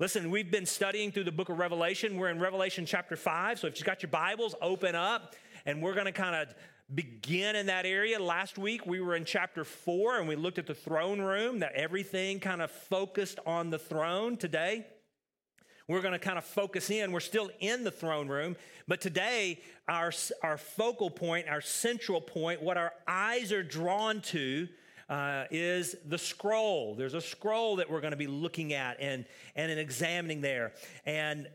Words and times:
Listen, 0.00 0.30
we've 0.30 0.50
been 0.50 0.64
studying 0.64 1.12
through 1.12 1.24
the 1.24 1.30
book 1.30 1.50
of 1.50 1.58
Revelation. 1.58 2.16
We're 2.16 2.30
in 2.30 2.38
Revelation 2.38 2.86
chapter 2.86 3.16
5. 3.16 3.58
So 3.58 3.66
if 3.66 3.76
you've 3.76 3.84
got 3.84 4.02
your 4.02 4.08
Bibles, 4.08 4.54
open 4.62 4.94
up 4.94 5.36
and 5.66 5.82
we're 5.82 5.92
going 5.92 6.06
to 6.06 6.12
kind 6.12 6.34
of 6.34 6.54
begin 6.94 7.54
in 7.54 7.66
that 7.66 7.84
area. 7.84 8.18
Last 8.18 8.56
week 8.56 8.86
we 8.86 9.02
were 9.02 9.14
in 9.14 9.26
chapter 9.26 9.62
4 9.62 10.20
and 10.20 10.26
we 10.26 10.36
looked 10.36 10.58
at 10.58 10.66
the 10.66 10.74
throne 10.74 11.20
room, 11.20 11.58
that 11.58 11.74
everything 11.74 12.40
kind 12.40 12.62
of 12.62 12.70
focused 12.70 13.40
on 13.44 13.68
the 13.68 13.78
throne. 13.78 14.38
Today, 14.38 14.86
we're 15.86 16.00
going 16.00 16.12
to 16.12 16.18
kind 16.18 16.38
of 16.38 16.46
focus 16.46 16.88
in. 16.88 17.12
We're 17.12 17.20
still 17.20 17.50
in 17.60 17.84
the 17.84 17.90
throne 17.90 18.28
room, 18.28 18.56
but 18.88 19.02
today 19.02 19.60
our, 19.86 20.12
our 20.42 20.56
focal 20.56 21.10
point, 21.10 21.46
our 21.46 21.60
central 21.60 22.22
point, 22.22 22.62
what 22.62 22.78
our 22.78 22.94
eyes 23.06 23.52
are 23.52 23.62
drawn 23.62 24.22
to 24.22 24.66
uh, 25.10 25.44
is 25.50 25.96
the 26.06 26.16
scroll. 26.16 26.94
There's 26.94 27.14
a 27.14 27.20
scroll 27.20 27.76
that 27.76 27.90
we're 27.90 28.00
going 28.00 28.12
to 28.12 28.16
be 28.16 28.28
looking 28.28 28.72
at 28.72 28.96
and, 29.00 29.26
and 29.56 29.70
examining 29.78 30.40
there. 30.40 30.72
And 31.04 31.48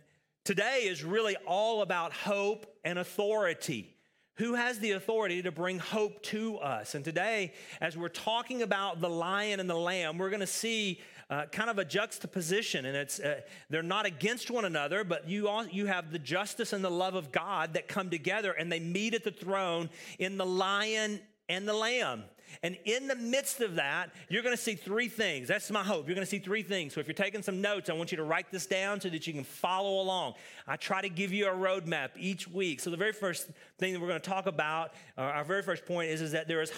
today 0.44 0.82
is 0.84 1.04
really 1.04 1.38
all 1.48 1.82
about 1.82 2.12
hope 2.12 2.68
and 2.84 3.00
authority. 3.00 3.96
Who 4.36 4.56
has 4.56 4.80
the 4.80 4.92
authority 4.92 5.42
to 5.44 5.52
bring 5.54 5.80
hope 5.80 6.22
to 6.24 6.58
us? 6.58 6.94
And 6.94 7.06
today, 7.06 7.54
as 7.80 7.96
we're 7.96 8.10
talking 8.10 8.62
about 8.62 9.00
the 9.00 9.10
lion 9.10 9.62
and 9.62 9.70
the 9.70 9.76
lamb, 9.76 10.18
we're 10.18 10.30
going 10.30 10.42
to 10.42 10.48
see 10.48 11.00
uh, 11.30 11.46
kind 11.46 11.70
of 11.70 11.80
a 11.80 11.86
juxtaposition, 11.86 12.86
and 12.86 12.96
it's 12.96 13.20
uh, 13.20 13.40
they're 13.70 13.82
not 13.82 14.06
against 14.06 14.52
one 14.52 14.66
another, 14.66 15.04
but 15.04 15.28
you 15.28 15.48
all, 15.48 15.66
you 15.66 15.86
have 15.88 16.12
the 16.12 16.20
justice 16.20 16.72
and 16.72 16.84
the 16.84 16.92
love 16.92 17.16
of 17.16 17.32
God 17.32 17.74
that 17.74 17.88
come 17.88 18.12
together, 18.12 18.52
and 18.52 18.72
they 18.72 18.80
meet 18.80 19.16
at 19.16 19.24
the 19.24 19.32
throne 19.32 19.90
in 20.20 20.38
the 20.38 20.46
lion 20.46 21.20
and 21.50 21.68
the 21.68 21.74
lamb. 21.74 22.26
And 22.64 22.78
in 22.86 23.08
the 23.08 23.16
midst 23.16 23.62
of 23.62 23.76
that, 23.76 24.12
you're 24.30 24.44
going 24.44 24.56
to 24.56 24.62
see 24.62 24.76
three 24.76 25.08
things. 25.08 25.48
That's 25.48 25.70
my 25.72 25.84
hope. 25.84 26.08
You're 26.08 26.16
going 26.16 26.26
to 26.26 26.30
see 26.30 26.40
three 26.40 26.64
things. 26.64 26.94
So 26.94 27.00
if 27.00 27.08
you're 27.08 27.14
taking 27.14 27.42
some 27.42 27.62
notes, 27.62 27.90
I 27.90 27.94
want 27.94 28.12
you 28.12 28.18
to 28.18 28.24
write 28.24 28.52
this 28.52 28.66
down 28.66 29.02
so 29.02 29.10
that 29.10 29.28
you 29.28 29.34
can 29.34 29.44
follow 29.44 30.02
along. 30.02 30.36
I 30.68 30.76
try 30.76 31.02
to 31.02 31.10
give 31.10 31.34
you 31.34 31.48
a 31.48 31.54
roadmap 31.54 32.10
each 32.18 32.48
week. 32.48 32.80
So 32.80 32.90
the 32.90 32.98
very 32.98 33.14
first 33.14 33.50
thing 33.78 33.94
that 33.94 34.00
we're 34.00 34.08
going 34.08 34.22
to 34.22 34.30
talk 34.30 34.48
about, 34.48 34.94
uh, 35.18 35.22
our 35.22 35.44
very 35.44 35.62
first 35.62 35.86
point 35.86 36.10
is, 36.10 36.22
is 36.22 36.32
that 36.32 36.48
there 36.48 36.62
is 36.62 36.72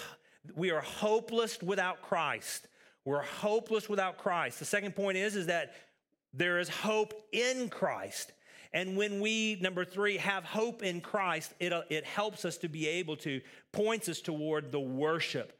we 0.56 0.72
are 0.72 0.82
hopeless 0.82 1.62
without 1.62 2.02
Christ. 2.02 2.68
We're 3.06 3.22
hopeless 3.22 3.90
without 3.90 4.18
Christ. 4.18 4.60
The 4.60 4.66
second 4.66 4.96
point 4.96 5.18
is, 5.18 5.36
is 5.36 5.48
that 5.48 5.74
there 6.34 6.60
is 6.60 6.70
hope 6.70 7.14
in 7.32 7.70
Christ. 7.70 8.32
And 8.74 8.98
when 8.98 9.22
we, 9.22 9.58
number 9.62 9.86
three, 9.86 10.18
have 10.18 10.44
hope 10.44 10.84
in 10.84 11.02
Christ, 11.02 11.54
it, 11.60 11.74
it 11.90 12.06
helps 12.06 12.46
us 12.46 12.58
to 12.58 12.68
be 12.68 12.88
able 12.88 13.16
to, 13.18 13.42
points 13.72 14.10
us 14.10 14.20
toward 14.20 14.72
the 14.72 14.80
worship 14.80 15.57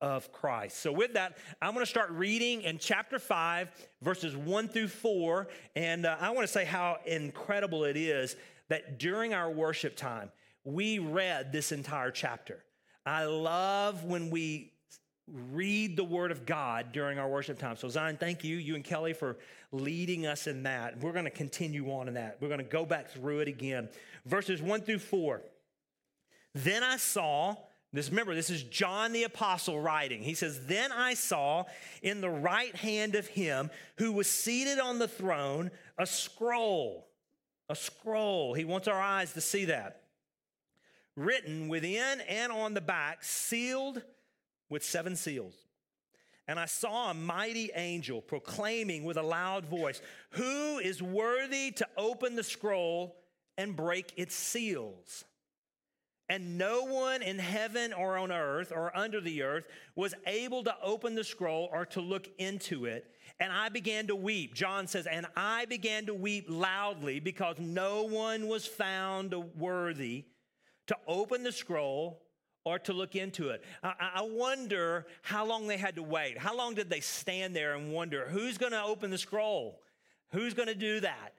of 0.00 0.32
Christ. 0.32 0.78
So, 0.78 0.92
with 0.92 1.14
that, 1.14 1.38
I'm 1.60 1.74
going 1.74 1.84
to 1.84 1.90
start 1.90 2.10
reading 2.10 2.62
in 2.62 2.78
chapter 2.78 3.18
5, 3.18 3.70
verses 4.02 4.36
1 4.36 4.68
through 4.68 4.88
4. 4.88 5.48
And 5.76 6.06
uh, 6.06 6.16
I 6.20 6.30
want 6.30 6.46
to 6.46 6.52
say 6.52 6.64
how 6.64 6.98
incredible 7.06 7.84
it 7.84 7.96
is 7.96 8.36
that 8.68 8.98
during 8.98 9.34
our 9.34 9.50
worship 9.50 9.96
time, 9.96 10.30
we 10.64 10.98
read 10.98 11.52
this 11.52 11.72
entire 11.72 12.10
chapter. 12.10 12.64
I 13.06 13.24
love 13.24 14.04
when 14.04 14.30
we 14.30 14.72
read 15.26 15.96
the 15.96 16.04
word 16.04 16.30
of 16.30 16.46
God 16.46 16.92
during 16.92 17.18
our 17.18 17.28
worship 17.28 17.58
time. 17.58 17.76
So, 17.76 17.88
Zion, 17.88 18.16
thank 18.18 18.44
you, 18.44 18.56
you 18.56 18.74
and 18.74 18.84
Kelly, 18.84 19.12
for 19.12 19.38
leading 19.72 20.26
us 20.26 20.46
in 20.46 20.62
that. 20.62 21.00
We're 21.00 21.12
going 21.12 21.24
to 21.24 21.30
continue 21.30 21.90
on 21.90 22.08
in 22.08 22.14
that. 22.14 22.38
We're 22.40 22.48
going 22.48 22.58
to 22.58 22.64
go 22.64 22.86
back 22.86 23.10
through 23.10 23.40
it 23.40 23.48
again. 23.48 23.88
Verses 24.24 24.62
1 24.62 24.82
through 24.82 25.00
4. 25.00 25.42
Then 26.54 26.82
I 26.82 26.96
saw 26.96 27.56
this 27.92 28.10
remember, 28.10 28.34
this 28.34 28.50
is 28.50 28.62
John 28.64 29.12
the 29.12 29.24
apostle 29.24 29.80
writing. 29.80 30.22
He 30.22 30.34
says, 30.34 30.66
"Then 30.66 30.92
I 30.92 31.14
saw 31.14 31.64
in 32.02 32.20
the 32.20 32.30
right 32.30 32.74
hand 32.76 33.14
of 33.14 33.26
him 33.28 33.70
who 33.96 34.12
was 34.12 34.28
seated 34.30 34.78
on 34.78 34.98
the 34.98 35.08
throne 35.08 35.70
a 35.96 36.06
scroll. 36.06 37.08
A 37.68 37.76
scroll. 37.76 38.54
He 38.54 38.64
wants 38.64 38.88
our 38.88 39.00
eyes 39.00 39.32
to 39.32 39.40
see 39.40 39.66
that. 39.66 40.02
Written 41.16 41.68
within 41.68 42.20
and 42.22 42.52
on 42.52 42.74
the 42.74 42.80
back, 42.80 43.24
sealed 43.24 44.02
with 44.68 44.84
seven 44.84 45.16
seals. 45.16 45.54
And 46.46 46.58
I 46.58 46.64
saw 46.64 47.10
a 47.10 47.14
mighty 47.14 47.70
angel 47.74 48.22
proclaiming 48.22 49.04
with 49.04 49.18
a 49.18 49.22
loud 49.22 49.66
voice, 49.66 50.00
Who 50.30 50.78
is 50.78 51.02
worthy 51.02 51.70
to 51.72 51.88
open 51.96 52.36
the 52.36 52.44
scroll 52.44 53.16
and 53.58 53.76
break 53.76 54.12
its 54.16 54.34
seals? 54.34 55.24
And 56.28 56.58
no 56.58 56.84
one 56.84 57.22
in 57.22 57.38
heaven 57.38 57.92
or 57.94 58.18
on 58.18 58.30
earth 58.30 58.70
or 58.74 58.94
under 58.96 59.20
the 59.20 59.42
earth 59.42 59.66
was 59.96 60.14
able 60.26 60.62
to 60.64 60.74
open 60.82 61.14
the 61.14 61.24
scroll 61.24 61.70
or 61.72 61.86
to 61.86 62.00
look 62.02 62.28
into 62.38 62.84
it. 62.84 63.10
And 63.40 63.52
I 63.52 63.70
began 63.70 64.08
to 64.08 64.16
weep. 64.16 64.54
John 64.54 64.86
says, 64.86 65.06
And 65.06 65.26
I 65.36 65.64
began 65.64 66.06
to 66.06 66.14
weep 66.14 66.46
loudly 66.48 67.18
because 67.18 67.58
no 67.58 68.02
one 68.02 68.46
was 68.46 68.66
found 68.66 69.34
worthy 69.56 70.26
to 70.88 70.96
open 71.06 71.44
the 71.44 71.52
scroll 71.52 72.22
or 72.64 72.78
to 72.80 72.92
look 72.92 73.16
into 73.16 73.48
it. 73.48 73.64
I, 73.82 73.94
I 74.16 74.22
wonder 74.22 75.06
how 75.22 75.46
long 75.46 75.66
they 75.66 75.78
had 75.78 75.96
to 75.96 76.02
wait. 76.02 76.36
How 76.36 76.54
long 76.54 76.74
did 76.74 76.90
they 76.90 77.00
stand 77.00 77.56
there 77.56 77.74
and 77.74 77.92
wonder 77.92 78.26
who's 78.28 78.58
going 78.58 78.72
to 78.72 78.82
open 78.82 79.10
the 79.10 79.18
scroll? 79.18 79.80
Who's 80.32 80.52
going 80.52 80.68
to 80.68 80.74
do 80.74 81.00
that? 81.00 81.32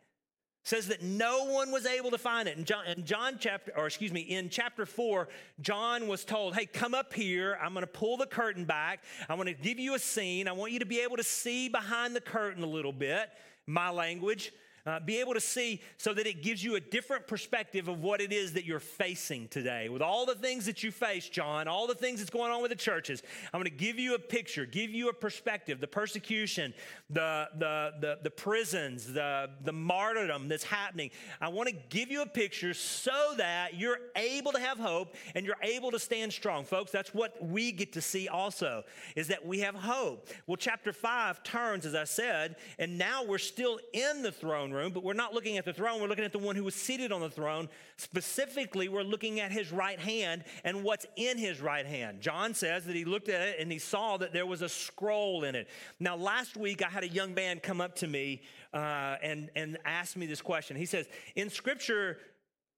Says 0.64 0.88
that 0.88 1.02
no 1.02 1.46
one 1.46 1.72
was 1.72 1.86
able 1.86 2.12
to 2.12 2.18
find 2.18 2.48
it. 2.48 2.58
In 2.58 2.66
John, 2.66 2.86
in 2.86 3.06
John 3.06 3.38
chapter, 3.40 3.72
or 3.76 3.88
excuse 3.88 4.12
me, 4.12 4.22
in 4.22 4.50
chapter 4.50 4.86
four, 4.86 5.30
John 5.62 6.08
was 6.08 6.26
told, 6.26 6.56
Hey, 6.56 6.66
come 6.66 6.94
up 6.94 7.14
here. 7.14 7.58
I'm 7.62 7.74
going 7.74 7.86
to 7.86 7.92
pull 7.92 8.18
the 8.18 8.28
curtain 8.28 8.66
back. 8.66 9.04
I 9.28 9.36
want 9.36 9.48
to 9.48 9.56
give 9.56 9.80
you 9.80 9.96
a 9.96 10.00
scene. 10.00 10.48
I 10.48 10.52
want 10.52 10.72
you 10.72 10.80
to 10.80 10.86
be 10.86 11.00
able 11.00 11.18
to 11.18 11.24
see 11.24 11.70
behind 11.70 12.16
the 12.16 12.22
curtain 12.22 12.64
a 12.64 12.68
little 12.68 12.94
bit, 12.94 13.30
my 13.66 13.90
language 13.90 14.52
uh, 14.86 15.00
be 15.00 15.20
able 15.20 15.34
to 15.34 15.42
see 15.42 15.82
so 15.98 16.14
that 16.14 16.28
it 16.28 16.42
gives 16.42 16.64
you 16.64 16.76
a 16.76 16.80
different 16.80 17.28
perspective 17.28 17.88
of 17.88 18.02
what 18.02 18.22
it 18.22 18.32
is 18.32 18.54
that 18.54 18.66
you're 18.66 18.80
facing 18.80 19.48
today. 19.48 19.90
With 19.90 20.02
all 20.02 20.26
the 20.26 20.36
things 20.36 20.66
that 20.66 20.84
you 20.84 20.92
face, 20.92 21.30
John, 21.30 21.68
all 21.68 21.88
the 21.88 21.96
things 21.96 22.20
that's 22.20 22.30
going 22.30 22.52
on 22.52 22.62
with 22.62 22.72
the 22.72 22.78
churches, 22.78 23.22
I'm 23.54 23.60
going 23.60 23.72
to 23.72 23.78
give 23.78 24.00
you 24.00 24.16
a 24.16 24.20
picture, 24.20 24.66
give 24.66 24.92
you 24.92 25.10
a 25.10 25.14
perspective, 25.14 25.80
the 25.80 25.88
persecution, 25.88 26.74
the, 27.10 27.50
the, 27.58 27.94
the, 28.00 28.20
the 28.24 28.32
prisons, 28.32 29.12
the, 29.14 29.50
the 29.64 29.74
martyrdom 29.74 30.48
that's 30.48 30.64
happening. 30.64 31.12
I 31.42 31.50
want 31.50 31.70
to 31.70 31.76
give 31.90 32.12
you 32.12 32.22
a 32.22 32.28
picture 32.28 32.74
so 32.74 33.34
that 33.38 33.76
you're 33.76 34.00
able 34.16 34.52
to 34.52 34.60
have 34.60 34.78
hope 34.78 35.16
and 35.36 35.46
you're 35.46 35.56
able 35.62 35.92
to 35.92 36.00
stand 36.00 36.34
strong. 36.34 36.66
Folks, 36.66 36.92
that's 36.92 37.14
what 37.14 37.44
we 37.44 37.72
get 37.72 37.94
to 37.94 38.02
see 38.02 38.28
also, 38.28 38.84
is 39.16 39.28
that 39.28 39.46
we 39.46 39.60
have 39.60 39.76
hope. 39.76 40.28
Well, 40.48 40.58
chapter 40.58 40.94
5 40.94 41.44
turns, 41.44 41.86
as 41.86 41.96
I 41.96 42.04
said, 42.04 42.56
and 42.78 42.98
now 42.98 43.24
we're 43.24 43.38
still 43.38 43.80
in 43.94 44.22
the 44.22 44.32
throne 44.32 44.69
throne 44.70 44.84
room, 44.84 44.92
but 44.92 45.04
we're 45.04 45.14
not 45.14 45.34
looking 45.34 45.58
at 45.58 45.66
the 45.66 45.74
throne. 45.74 46.02
We're 46.02 46.08
looking 46.08 46.26
at 46.26 46.32
the 46.32 46.40
one 46.40 46.56
who 46.56 46.64
was 46.64 46.76
seated 46.76 47.12
on 47.12 47.22
the 47.22 47.30
throne. 47.30 47.70
Specifically, 47.98 48.90
we're 48.90 49.04
looking 49.04 49.40
at 49.40 49.52
his 49.52 49.72
right 49.72 50.00
hand 50.00 50.44
and 50.64 50.84
what's 50.84 51.06
in 51.16 51.38
his 51.38 51.62
right 51.62 51.86
hand. 51.86 52.22
John 52.22 52.54
says 52.54 52.86
that 52.86 52.96
he 52.96 53.06
looked 53.06 53.30
at 53.30 53.42
it 53.42 53.58
and 53.60 53.72
he 53.72 53.80
saw 53.80 54.18
that 54.18 54.34
there 54.34 54.46
was 54.46 54.62
a 54.62 54.70
scroll 54.70 55.44
in 55.44 55.56
it. 55.56 55.68
Now, 56.00 56.16
last 56.16 56.58
week, 56.58 56.84
I 56.84 56.90
had 56.90 57.04
a 57.04 57.08
young 57.08 57.34
man 57.34 57.60
come 57.60 57.82
up 57.82 57.96
to 57.98 58.08
me 58.08 58.42
uh, 58.74 59.16
and, 59.22 59.50
and 59.56 59.78
ask 59.86 60.16
me 60.16 60.26
this 60.26 60.42
question. 60.42 60.78
He 60.78 60.86
says, 60.86 61.08
In 61.36 61.50
scripture, 61.50 62.18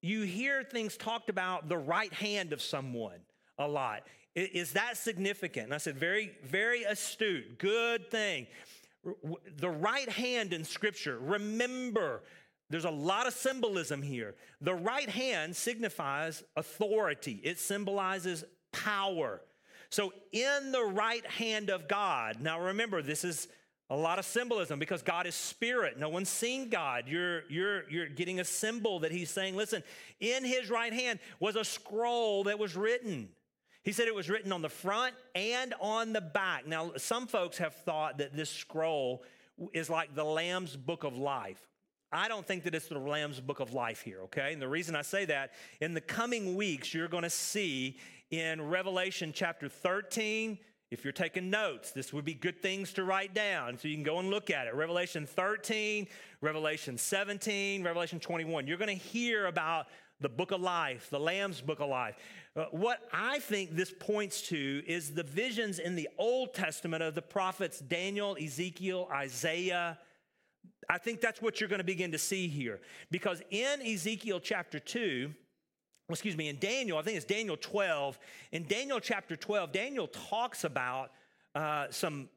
you 0.00 0.22
hear 0.22 0.64
things 0.64 0.96
talked 0.96 1.30
about 1.30 1.68
the 1.68 1.78
right 1.78 2.12
hand 2.12 2.52
of 2.52 2.60
someone 2.60 3.20
a 3.58 3.68
lot. 3.68 4.02
Is 4.34 4.72
that 4.72 4.96
significant? 4.96 5.66
And 5.66 5.74
I 5.74 5.76
said, 5.76 5.98
very, 5.98 6.32
very 6.42 6.84
astute, 6.84 7.58
good 7.58 8.10
thing 8.10 8.46
the 9.56 9.70
right 9.70 10.08
hand 10.08 10.52
in 10.52 10.64
Scripture, 10.64 11.18
remember, 11.18 12.22
there's 12.70 12.84
a 12.84 12.90
lot 12.90 13.26
of 13.26 13.34
symbolism 13.34 14.02
here. 14.02 14.34
The 14.60 14.74
right 14.74 15.08
hand 15.08 15.54
signifies 15.56 16.42
authority, 16.56 17.40
it 17.42 17.58
symbolizes 17.58 18.44
power. 18.72 19.40
So, 19.90 20.12
in 20.32 20.72
the 20.72 20.84
right 20.84 21.26
hand 21.26 21.68
of 21.68 21.86
God, 21.86 22.40
now 22.40 22.58
remember, 22.58 23.02
this 23.02 23.24
is 23.24 23.48
a 23.90 23.96
lot 23.96 24.18
of 24.18 24.24
symbolism 24.24 24.78
because 24.78 25.02
God 25.02 25.26
is 25.26 25.34
spirit. 25.34 25.98
No 25.98 26.08
one's 26.08 26.30
seen 26.30 26.70
God. 26.70 27.04
You're, 27.06 27.42
you're, 27.50 27.90
you're 27.90 28.08
getting 28.08 28.40
a 28.40 28.44
symbol 28.44 29.00
that 29.00 29.12
he's 29.12 29.28
saying, 29.28 29.54
listen, 29.54 29.82
in 30.18 30.46
his 30.46 30.70
right 30.70 30.94
hand 30.94 31.18
was 31.40 31.56
a 31.56 31.64
scroll 31.64 32.44
that 32.44 32.58
was 32.58 32.74
written. 32.74 33.28
He 33.82 33.92
said 33.92 34.06
it 34.06 34.14
was 34.14 34.30
written 34.30 34.52
on 34.52 34.62
the 34.62 34.68
front 34.68 35.14
and 35.34 35.74
on 35.80 36.12
the 36.12 36.20
back. 36.20 36.66
Now, 36.66 36.92
some 36.96 37.26
folks 37.26 37.58
have 37.58 37.74
thought 37.74 38.18
that 38.18 38.36
this 38.36 38.50
scroll 38.50 39.24
is 39.72 39.90
like 39.90 40.14
the 40.14 40.24
Lamb's 40.24 40.76
book 40.76 41.04
of 41.04 41.16
life. 41.16 41.60
I 42.12 42.28
don't 42.28 42.46
think 42.46 42.64
that 42.64 42.74
it's 42.74 42.88
the 42.88 42.98
Lamb's 42.98 43.40
book 43.40 43.60
of 43.60 43.72
life 43.72 44.02
here, 44.02 44.20
okay? 44.24 44.52
And 44.52 44.60
the 44.60 44.68
reason 44.68 44.94
I 44.94 45.02
say 45.02 45.24
that, 45.24 45.52
in 45.80 45.94
the 45.94 46.00
coming 46.00 46.56
weeks, 46.56 46.92
you're 46.92 47.08
to 47.08 47.30
see 47.30 47.98
in 48.30 48.60
Revelation 48.60 49.32
chapter 49.34 49.68
13, 49.68 50.58
if 50.90 51.04
you're 51.04 51.12
taking 51.12 51.48
notes, 51.48 51.90
this 51.90 52.12
would 52.12 52.26
be 52.26 52.34
good 52.34 52.60
things 52.60 52.92
to 52.94 53.04
write 53.04 53.32
down 53.32 53.78
so 53.78 53.88
you 53.88 53.94
can 53.94 54.04
go 54.04 54.18
and 54.18 54.28
look 54.28 54.50
at 54.50 54.66
it. 54.66 54.74
Revelation 54.74 55.24
13, 55.24 56.06
Revelation 56.42 56.98
17, 56.98 57.82
Revelation 57.82 58.20
21. 58.20 58.66
You're 58.66 58.76
going 58.76 58.88
to 58.88 59.04
hear 59.04 59.46
about 59.46 59.86
the 60.22 60.28
book 60.28 60.52
of 60.52 60.60
life, 60.60 61.08
the 61.10 61.20
Lamb's 61.20 61.60
book 61.60 61.80
of 61.80 61.88
life. 61.88 62.16
Uh, 62.54 62.66
what 62.70 63.00
I 63.12 63.38
think 63.40 63.74
this 63.74 63.92
points 63.98 64.42
to 64.48 64.82
is 64.86 65.10
the 65.10 65.22
visions 65.22 65.78
in 65.78 65.96
the 65.96 66.08
Old 66.18 66.54
Testament 66.54 67.02
of 67.02 67.14
the 67.14 67.22
prophets 67.22 67.80
Daniel, 67.80 68.36
Ezekiel, 68.40 69.08
Isaiah. 69.12 69.98
I 70.88 70.98
think 70.98 71.20
that's 71.20 71.40
what 71.42 71.60
you're 71.60 71.68
going 71.68 71.80
to 71.80 71.84
begin 71.84 72.12
to 72.12 72.18
see 72.18 72.48
here. 72.48 72.80
Because 73.10 73.42
in 73.50 73.82
Ezekiel 73.82 74.40
chapter 74.40 74.78
2, 74.78 75.32
excuse 76.08 76.36
me, 76.36 76.48
in 76.48 76.58
Daniel, 76.58 76.98
I 76.98 77.02
think 77.02 77.16
it's 77.16 77.26
Daniel 77.26 77.56
12, 77.56 78.18
in 78.52 78.64
Daniel 78.64 79.00
chapter 79.00 79.36
12, 79.36 79.72
Daniel 79.72 80.06
talks 80.06 80.64
about 80.64 81.10
uh, 81.54 81.86
some 81.90 82.28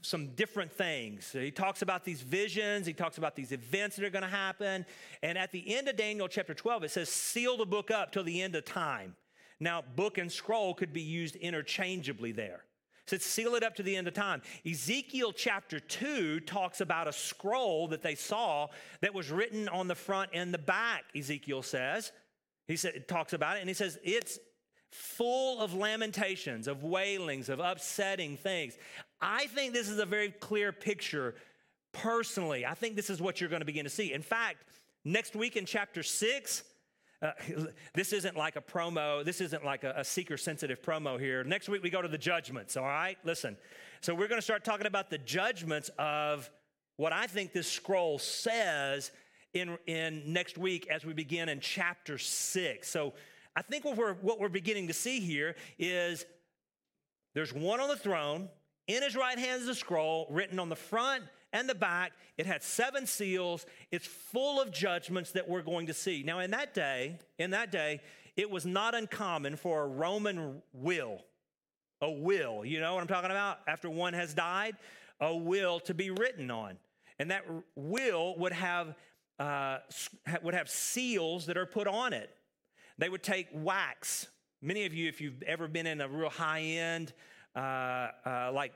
some 0.00 0.28
different 0.34 0.72
things. 0.72 1.30
He 1.32 1.50
talks 1.50 1.82
about 1.82 2.04
these 2.04 2.20
visions, 2.20 2.86
he 2.86 2.92
talks 2.92 3.18
about 3.18 3.36
these 3.36 3.52
events 3.52 3.96
that 3.96 4.04
are 4.04 4.10
going 4.10 4.22
to 4.22 4.28
happen. 4.28 4.84
And 5.22 5.38
at 5.38 5.52
the 5.52 5.74
end 5.76 5.88
of 5.88 5.96
Daniel 5.96 6.28
chapter 6.28 6.54
12, 6.54 6.84
it 6.84 6.90
says, 6.90 7.08
seal 7.08 7.56
the 7.56 7.66
book 7.66 7.90
up 7.90 8.12
till 8.12 8.24
the 8.24 8.42
end 8.42 8.56
of 8.56 8.64
time. 8.64 9.16
Now, 9.60 9.82
book 9.94 10.18
and 10.18 10.30
scroll 10.30 10.74
could 10.74 10.92
be 10.92 11.02
used 11.02 11.36
interchangeably 11.36 12.32
there. 12.32 12.64
It 13.06 13.10
says, 13.10 13.22
seal 13.22 13.54
it 13.54 13.62
up 13.62 13.76
to 13.76 13.82
the 13.82 13.96
end 13.96 14.08
of 14.08 14.14
time. 14.14 14.42
Ezekiel 14.68 15.32
chapter 15.32 15.78
2 15.78 16.40
talks 16.40 16.80
about 16.80 17.06
a 17.06 17.12
scroll 17.12 17.88
that 17.88 18.02
they 18.02 18.14
saw 18.14 18.68
that 19.00 19.14
was 19.14 19.30
written 19.30 19.68
on 19.68 19.86
the 19.88 19.94
front 19.94 20.30
and 20.32 20.52
the 20.52 20.58
back, 20.58 21.04
Ezekiel 21.16 21.62
says. 21.62 22.12
He 22.68 22.74
it 22.74 23.08
talks 23.08 23.32
about 23.32 23.56
it, 23.56 23.60
and 23.60 23.68
he 23.68 23.74
says, 23.74 23.98
it's 24.02 24.38
full 24.90 25.60
of 25.60 25.74
lamentations, 25.74 26.68
of 26.68 26.84
wailings, 26.84 27.48
of 27.48 27.60
upsetting 27.60 28.36
things. 28.36 28.76
I 29.22 29.46
think 29.46 29.72
this 29.72 29.88
is 29.88 29.98
a 29.98 30.06
very 30.06 30.30
clear 30.30 30.72
picture 30.72 31.36
personally. 31.92 32.66
I 32.66 32.74
think 32.74 32.96
this 32.96 33.08
is 33.08 33.22
what 33.22 33.40
you're 33.40 33.48
going 33.50 33.60
to 33.60 33.66
begin 33.66 33.84
to 33.84 33.90
see. 33.90 34.12
In 34.12 34.22
fact, 34.22 34.64
next 35.04 35.36
week 35.36 35.56
in 35.56 35.64
chapter 35.64 36.02
six, 36.02 36.64
uh, 37.22 37.30
this 37.94 38.12
isn't 38.12 38.36
like 38.36 38.56
a 38.56 38.60
promo. 38.60 39.24
This 39.24 39.40
isn't 39.40 39.64
like 39.64 39.84
a, 39.84 39.94
a 39.98 40.04
seeker 40.04 40.36
sensitive 40.36 40.82
promo 40.82 41.20
here. 41.20 41.44
Next 41.44 41.68
week 41.68 41.82
we 41.82 41.90
go 41.90 42.02
to 42.02 42.08
the 42.08 42.18
judgments, 42.18 42.76
all 42.76 42.84
right? 42.84 43.16
Listen. 43.24 43.56
So 44.00 44.14
we're 44.14 44.28
going 44.28 44.40
to 44.40 44.44
start 44.44 44.64
talking 44.64 44.86
about 44.86 45.10
the 45.10 45.18
judgments 45.18 45.88
of 45.98 46.50
what 46.96 47.12
I 47.12 47.28
think 47.28 47.52
this 47.52 47.70
scroll 47.70 48.18
says 48.18 49.12
in, 49.54 49.78
in 49.86 50.32
next 50.32 50.58
week 50.58 50.88
as 50.88 51.04
we 51.04 51.12
begin 51.12 51.48
in 51.48 51.60
chapter 51.60 52.18
six. 52.18 52.88
So 52.88 53.14
I 53.54 53.62
think 53.62 53.84
what 53.84 53.96
we're, 53.96 54.14
what 54.14 54.40
we're 54.40 54.48
beginning 54.48 54.88
to 54.88 54.92
see 54.92 55.20
here 55.20 55.54
is 55.78 56.24
there's 57.34 57.52
one 57.52 57.80
on 57.80 57.88
the 57.88 57.96
throne. 57.96 58.48
In 58.88 59.02
his 59.02 59.16
right 59.16 59.38
hand 59.38 59.62
is 59.62 59.68
a 59.68 59.74
scroll 59.74 60.26
written 60.30 60.58
on 60.58 60.68
the 60.68 60.76
front 60.76 61.24
and 61.52 61.68
the 61.68 61.74
back. 61.74 62.12
It 62.36 62.46
had 62.46 62.62
seven 62.62 63.06
seals. 63.06 63.66
It's 63.90 64.06
full 64.06 64.60
of 64.60 64.72
judgments 64.72 65.32
that 65.32 65.48
we're 65.48 65.62
going 65.62 65.86
to 65.86 65.94
see. 65.94 66.22
Now, 66.22 66.40
in 66.40 66.50
that 66.52 66.74
day, 66.74 67.18
in 67.38 67.50
that 67.50 67.70
day, 67.70 68.00
it 68.36 68.50
was 68.50 68.64
not 68.64 68.94
uncommon 68.94 69.56
for 69.56 69.82
a 69.82 69.86
Roman 69.86 70.62
will, 70.72 71.18
a 72.00 72.10
will, 72.10 72.64
you 72.64 72.80
know 72.80 72.94
what 72.94 73.02
I'm 73.02 73.06
talking 73.06 73.30
about? 73.30 73.58
After 73.66 73.90
one 73.90 74.14
has 74.14 74.34
died, 74.34 74.76
a 75.20 75.34
will 75.36 75.80
to 75.80 75.94
be 75.94 76.10
written 76.10 76.50
on. 76.50 76.78
And 77.18 77.30
that 77.30 77.44
will 77.76 78.36
would 78.38 78.52
have, 78.52 78.94
uh, 79.38 79.78
would 80.42 80.54
have 80.54 80.68
seals 80.68 81.46
that 81.46 81.56
are 81.56 81.66
put 81.66 81.86
on 81.86 82.12
it. 82.12 82.30
They 82.98 83.08
would 83.08 83.22
take 83.22 83.48
wax. 83.52 84.28
Many 84.62 84.86
of 84.86 84.94
you, 84.94 85.08
if 85.08 85.20
you've 85.20 85.42
ever 85.42 85.68
been 85.68 85.86
in 85.86 86.00
a 86.00 86.08
real 86.08 86.30
high 86.30 86.62
end, 86.62 87.12
like 87.56 88.72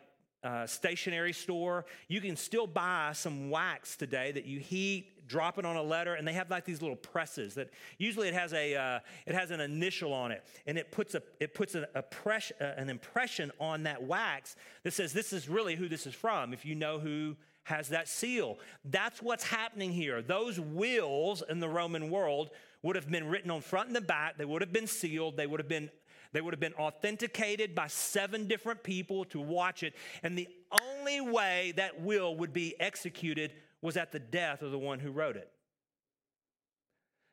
uh, 0.46 0.66
stationery 0.66 1.32
store, 1.32 1.84
you 2.08 2.20
can 2.20 2.36
still 2.36 2.66
buy 2.66 3.10
some 3.12 3.50
wax 3.50 3.96
today 3.96 4.30
that 4.32 4.44
you 4.44 4.60
heat, 4.60 5.26
drop 5.26 5.58
it 5.58 5.64
on 5.64 5.76
a 5.76 5.82
letter, 5.82 6.14
and 6.14 6.26
they 6.26 6.32
have 6.32 6.48
like 6.50 6.64
these 6.64 6.80
little 6.80 6.96
presses 6.96 7.54
that 7.54 7.70
usually 7.98 8.28
it 8.28 8.34
has 8.34 8.52
a 8.52 8.76
uh, 8.76 9.00
it 9.26 9.34
has 9.34 9.50
an 9.50 9.60
initial 9.60 10.12
on 10.12 10.30
it, 10.30 10.44
and 10.66 10.78
it 10.78 10.92
puts 10.92 11.14
a 11.14 11.22
it 11.40 11.52
puts 11.52 11.74
a, 11.74 11.88
a 11.94 12.04
uh, 12.04 12.64
an 12.76 12.88
impression 12.88 13.50
on 13.58 13.82
that 13.82 14.02
wax 14.02 14.56
that 14.84 14.92
says 14.92 15.12
this 15.12 15.32
is 15.32 15.48
really 15.48 15.74
who 15.74 15.88
this 15.88 16.06
is 16.06 16.14
from. 16.14 16.52
If 16.52 16.64
you 16.64 16.74
know 16.74 16.98
who 17.00 17.34
has 17.64 17.88
that 17.88 18.06
seal, 18.06 18.58
that's 18.84 19.20
what's 19.20 19.42
happening 19.42 19.92
here. 19.92 20.22
Those 20.22 20.60
wills 20.60 21.42
in 21.48 21.58
the 21.58 21.68
Roman 21.68 22.08
world 22.08 22.50
would 22.82 22.94
have 22.94 23.10
been 23.10 23.26
written 23.26 23.50
on 23.50 23.62
front 23.62 23.88
and 23.88 23.96
the 23.96 24.00
back. 24.00 24.38
They 24.38 24.44
would 24.44 24.62
have 24.62 24.72
been 24.72 24.86
sealed. 24.86 25.36
They 25.36 25.48
would 25.48 25.58
have 25.58 25.68
been 25.68 25.90
they 26.36 26.42
would 26.42 26.52
have 26.52 26.60
been 26.60 26.74
authenticated 26.74 27.74
by 27.74 27.86
seven 27.86 28.46
different 28.46 28.82
people 28.82 29.24
to 29.24 29.40
watch 29.40 29.82
it. 29.82 29.94
And 30.22 30.36
the 30.36 30.48
only 30.70 31.22
way 31.22 31.72
that 31.76 32.02
will 32.02 32.36
would 32.36 32.52
be 32.52 32.78
executed 32.78 33.54
was 33.80 33.96
at 33.96 34.12
the 34.12 34.18
death 34.18 34.60
of 34.60 34.70
the 34.70 34.78
one 34.78 34.98
who 34.98 35.10
wrote 35.10 35.36
it. 35.36 35.50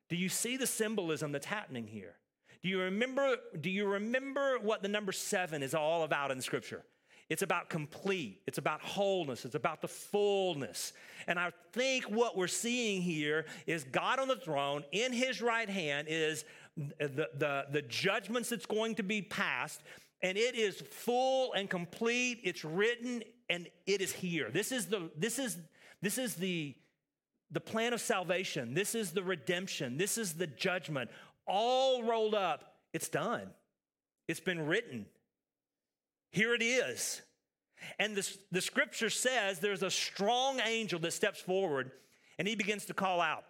Do 0.07 0.15
you 0.15 0.29
see 0.29 0.55
the 0.55 0.65
symbolism 0.65 1.33
that's 1.33 1.45
happening 1.45 1.85
here? 1.85 2.15
Do 2.61 2.69
you 2.69 2.79
remember, 2.79 3.35
do 3.59 3.69
you 3.69 3.88
remember 3.88 4.57
what 4.61 4.81
the 4.81 4.88
number 4.88 5.11
seven 5.11 5.63
is 5.63 5.75
all 5.75 6.03
about 6.03 6.31
in 6.31 6.39
Scripture? 6.39 6.85
It's 7.29 7.41
about 7.41 7.69
complete, 7.69 8.41
it's 8.47 8.57
about 8.57 8.81
wholeness, 8.81 9.44
it's 9.44 9.55
about 9.55 9.81
the 9.81 9.88
fullness. 9.88 10.94
And 11.27 11.39
I 11.39 11.51
think 11.73 12.05
what 12.05 12.38
we're 12.38 12.47
seeing 12.47 13.01
here 13.01 13.45
is 13.65 13.83
God 13.83 14.19
on 14.19 14.29
the 14.29 14.35
throne, 14.35 14.83
in 14.91 15.11
his 15.11 15.41
right 15.41 15.69
hand 15.69 16.07
is 16.09 16.45
the, 16.75 17.30
the, 17.38 17.66
the 17.72 17.81
judgments 17.84 18.50
that's 18.50 18.66
going 18.66 18.96
to 18.96 19.04
be 19.04 19.22
passed, 19.22 19.81
and 20.22 20.38
it 20.38 20.56
is 20.56 20.81
full 20.81 21.54
and 21.54 21.70
complete. 21.70 22.40
It's 22.44 22.64
written 22.64 23.24
and 23.50 23.68
it 23.86 24.02
is 24.02 24.12
here. 24.12 24.50
This 24.50 24.72
is 24.72 24.88
the 24.88 25.12
this 25.18 25.38
is 25.38 25.58
this 26.02 26.18
is 26.18 26.36
the 26.36 26.75
the 27.52 27.60
plan 27.60 27.94
of 27.94 28.02
salvation. 28.02 28.74
This 28.74 28.96
is 28.96 29.12
the 29.12 29.24
redemption. 29.24 29.98
This 29.98 30.18
is 30.18 30.34
the 30.34 30.48
judgment. 30.48 31.12
All 31.46 32.04
rolled 32.04 32.36
up. 32.36 32.78
It's 32.94 33.10
done. 33.10 33.50
It's 34.28 34.40
been 34.40 34.66
written. 34.66 35.06
Here 36.31 36.56
it 36.56 36.64
is. 36.64 37.22
And 38.00 38.16
this, 38.16 38.38
the 38.52 38.62
scripture 38.62 39.10
says 39.10 39.60
there's 39.60 39.84
a 39.84 39.92
strong 39.92 40.60
angel 40.66 41.00
that 41.00 41.12
steps 41.12 41.42
forward 41.42 41.92
and 42.40 42.48
he 42.48 42.56
begins 42.56 42.86
to 42.86 42.94
call 42.94 43.22
out, 43.22 43.44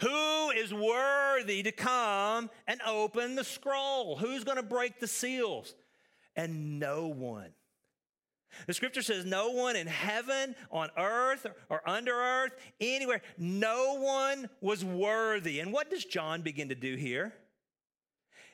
Who 0.00 0.50
is 0.50 0.74
worthy 0.74 1.62
to 1.62 1.72
come 1.72 2.50
and 2.66 2.80
open 2.86 3.34
the 3.34 3.44
scroll? 3.44 4.16
Who's 4.16 4.44
going 4.44 4.58
to 4.58 4.62
break 4.62 5.00
the 5.00 5.06
seals? 5.06 5.74
And 6.34 6.78
no 6.78 7.06
one. 7.06 7.50
The 8.66 8.74
scripture 8.74 9.02
says, 9.02 9.24
No 9.24 9.50
one 9.50 9.76
in 9.76 9.86
heaven, 9.86 10.54
on 10.70 10.90
earth, 10.98 11.46
or 11.68 11.86
under 11.88 12.12
earth, 12.12 12.52
anywhere, 12.80 13.22
no 13.38 13.94
one 13.94 14.48
was 14.60 14.84
worthy. 14.84 15.60
And 15.60 15.72
what 15.72 15.90
does 15.90 16.04
John 16.04 16.42
begin 16.42 16.68
to 16.68 16.74
do 16.74 16.96
here? 16.96 17.32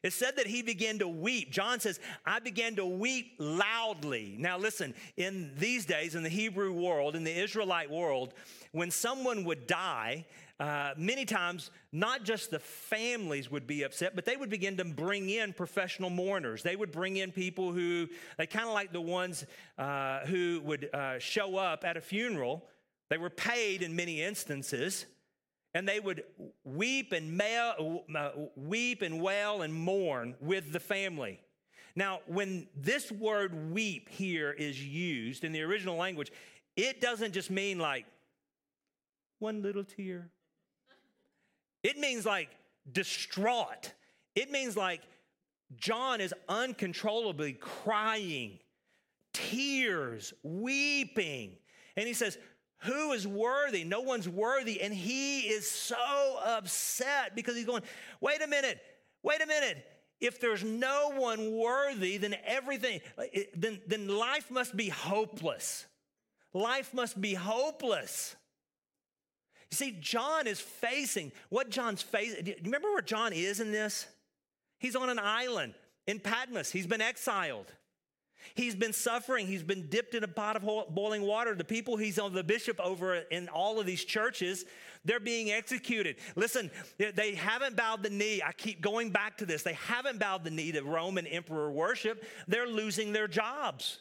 It 0.03 0.13
said 0.13 0.37
that 0.37 0.49
he 0.49 0.63
began 0.63 0.99
to 0.99 1.07
weep. 1.07 1.53
John 1.53 1.79
says, 1.79 2.01
I 2.27 2.41
began 2.41 2.75
to 2.77 2.85
weep 2.85 3.35
loudly. 3.39 4.35
Now, 4.37 4.59
listen, 4.59 4.95
in 5.17 5.53
these 5.57 5.87
days, 5.87 6.17
in 6.17 6.25
the 6.25 6.29
Hebrew 6.29 6.73
world, 6.73 7.15
in 7.15 7.23
the 7.23 7.41
Israelite 7.41 7.89
world, 7.89 8.35
when 8.73 8.91
someone 8.91 9.45
would 9.45 9.69
die, 9.69 10.27
uh, 10.63 10.95
many 10.97 11.25
times, 11.25 11.73
not 11.91 12.23
just 12.23 12.53
the 12.53 12.59
families 12.61 13.51
would 13.51 13.67
be 13.67 13.83
upset, 13.83 14.15
but 14.15 14.25
they 14.25 14.37
would 14.37 14.49
begin 14.49 14.77
to 14.77 14.85
bring 14.85 15.29
in 15.29 15.53
professional 15.53 16.09
mourners. 16.09 16.63
They 16.63 16.77
would 16.77 16.93
bring 16.93 17.17
in 17.17 17.33
people 17.33 17.73
who, 17.73 18.07
they 18.39 18.47
kind 18.47 18.69
of 18.69 18.73
like 18.73 18.93
the 18.93 19.01
ones 19.01 19.45
uh, 19.77 20.21
who 20.21 20.61
would 20.65 20.89
uh, 20.95 21.19
show 21.19 21.57
up 21.57 21.85
at 21.85 21.97
a 21.97 22.01
funeral. 22.01 22.63
They 23.11 23.19
were 23.19 23.29
paid 23.29 23.83
in 23.83 23.97
many 23.97 24.23
instances 24.23 25.07
and 25.75 25.89
they 25.89 25.99
would 25.99 26.23
weep 26.63 27.11
and 27.11 27.37
mail, 27.37 28.05
uh, 28.15 28.31
weep 28.55 29.03
and 29.03 29.21
wail 29.21 29.63
and 29.63 29.75
mourn 29.75 30.37
with 30.41 30.73
the 30.73 30.79
family. 30.79 31.41
Now, 31.97 32.21
when 32.27 32.69
this 32.77 33.11
word 33.11 33.73
weep 33.73 34.09
here 34.09 34.53
is 34.53 34.81
used 34.81 35.43
in 35.43 35.51
the 35.51 35.63
original 35.63 35.97
language, 35.97 36.31
it 36.77 37.01
doesn't 37.01 37.33
just 37.33 37.51
mean 37.51 37.81
like 37.81 38.07
one 39.41 39.61
little 39.61 39.83
tear. 39.83 40.31
It 41.83 41.99
means 41.99 42.25
like 42.25 42.49
distraught. 42.91 43.93
It 44.35 44.51
means 44.51 44.77
like 44.77 45.01
John 45.77 46.21
is 46.21 46.35
uncontrollably 46.49 47.55
crying, 47.55 48.59
tears, 49.33 50.33
weeping. 50.43 51.57
And 51.97 52.07
he 52.07 52.15
says, 52.15 52.39
who 52.79 53.13
is 53.13 53.27
worthy? 53.27 53.85
No 53.85 54.01
one's 54.01 54.29
worthy. 54.29 54.81
And 54.81 54.93
he 54.93 55.41
is 55.41 55.71
so 55.71 56.39
upset 56.45 57.35
because 57.37 57.55
he's 57.55 57.67
going, 57.67 57.83
wait 58.21 58.43
a 58.43 58.47
minute, 58.47 58.81
wait 59.23 59.43
a 59.43 59.47
minute. 59.47 59.87
If 60.21 60.41
there's 60.41 60.63
no 60.63 61.13
one 61.17 61.57
worthy, 61.57 62.17
then 62.17 62.37
everything, 62.45 63.01
then, 63.55 63.81
then 63.87 64.09
life 64.09 64.51
must 64.51 64.77
be 64.77 64.89
hopeless. 64.89 65.87
Life 66.53 66.93
must 66.95 67.21
be 67.21 67.35
hopeless. 67.35 68.37
You 69.73 69.77
see, 69.77 69.97
John 70.01 70.47
is 70.47 70.61
facing 70.61 71.33
what 71.49 71.71
John's 71.71 72.03
facing. 72.03 72.45
Do 72.45 72.51
you 72.51 72.57
remember 72.63 72.93
where 72.93 73.01
John 73.03 73.33
is 73.33 73.59
in 73.59 73.73
this? 73.73 74.07
He's 74.79 74.95
on 74.95 75.09
an 75.09 75.19
island 75.19 75.73
in 76.07 76.21
Patmos, 76.21 76.71
he's 76.71 76.87
been 76.87 77.01
exiled. 77.01 77.73
He's 78.55 78.75
been 78.75 78.93
suffering. 78.93 79.47
He's 79.47 79.63
been 79.63 79.87
dipped 79.89 80.17
in 80.17 80.25
a 80.25 80.29
pot 80.29 80.57
of 80.57 80.63
boiling 80.93 81.23
water. 81.23 81.55
The 81.55 81.63
people 81.63 81.97
he's 81.97 82.19
on 82.19 82.35
the 82.35 82.43
bishop 82.43 82.81
over 82.81 83.15
in 83.15 83.49
all 83.49 83.79
of 83.79 83.87
these 83.87 84.05
churches, 84.05 84.65
they're 85.05 85.21
being 85.21 85.53
executed. 85.53 86.17
Listen, 86.35 86.69
they 86.99 87.37
haven't 87.37 87.77
bowed 87.77 88.03
the 88.03 88.11
knee. 88.11 88.43
I 88.45 88.51
keep 88.51 88.81
going 88.81 89.11
back 89.11 89.39
to 89.39 89.47
this. 89.47 89.63
They 89.63 89.75
haven't 89.75 90.19
bowed 90.19 90.43
the 90.43 90.51
knee 90.51 90.73
to 90.73 90.83
Roman 90.83 91.25
emperor 91.29 91.71
worship. 91.71 92.25
They're 92.49 92.67
losing 92.67 93.13
their 93.13 93.29
jobs. 93.29 94.01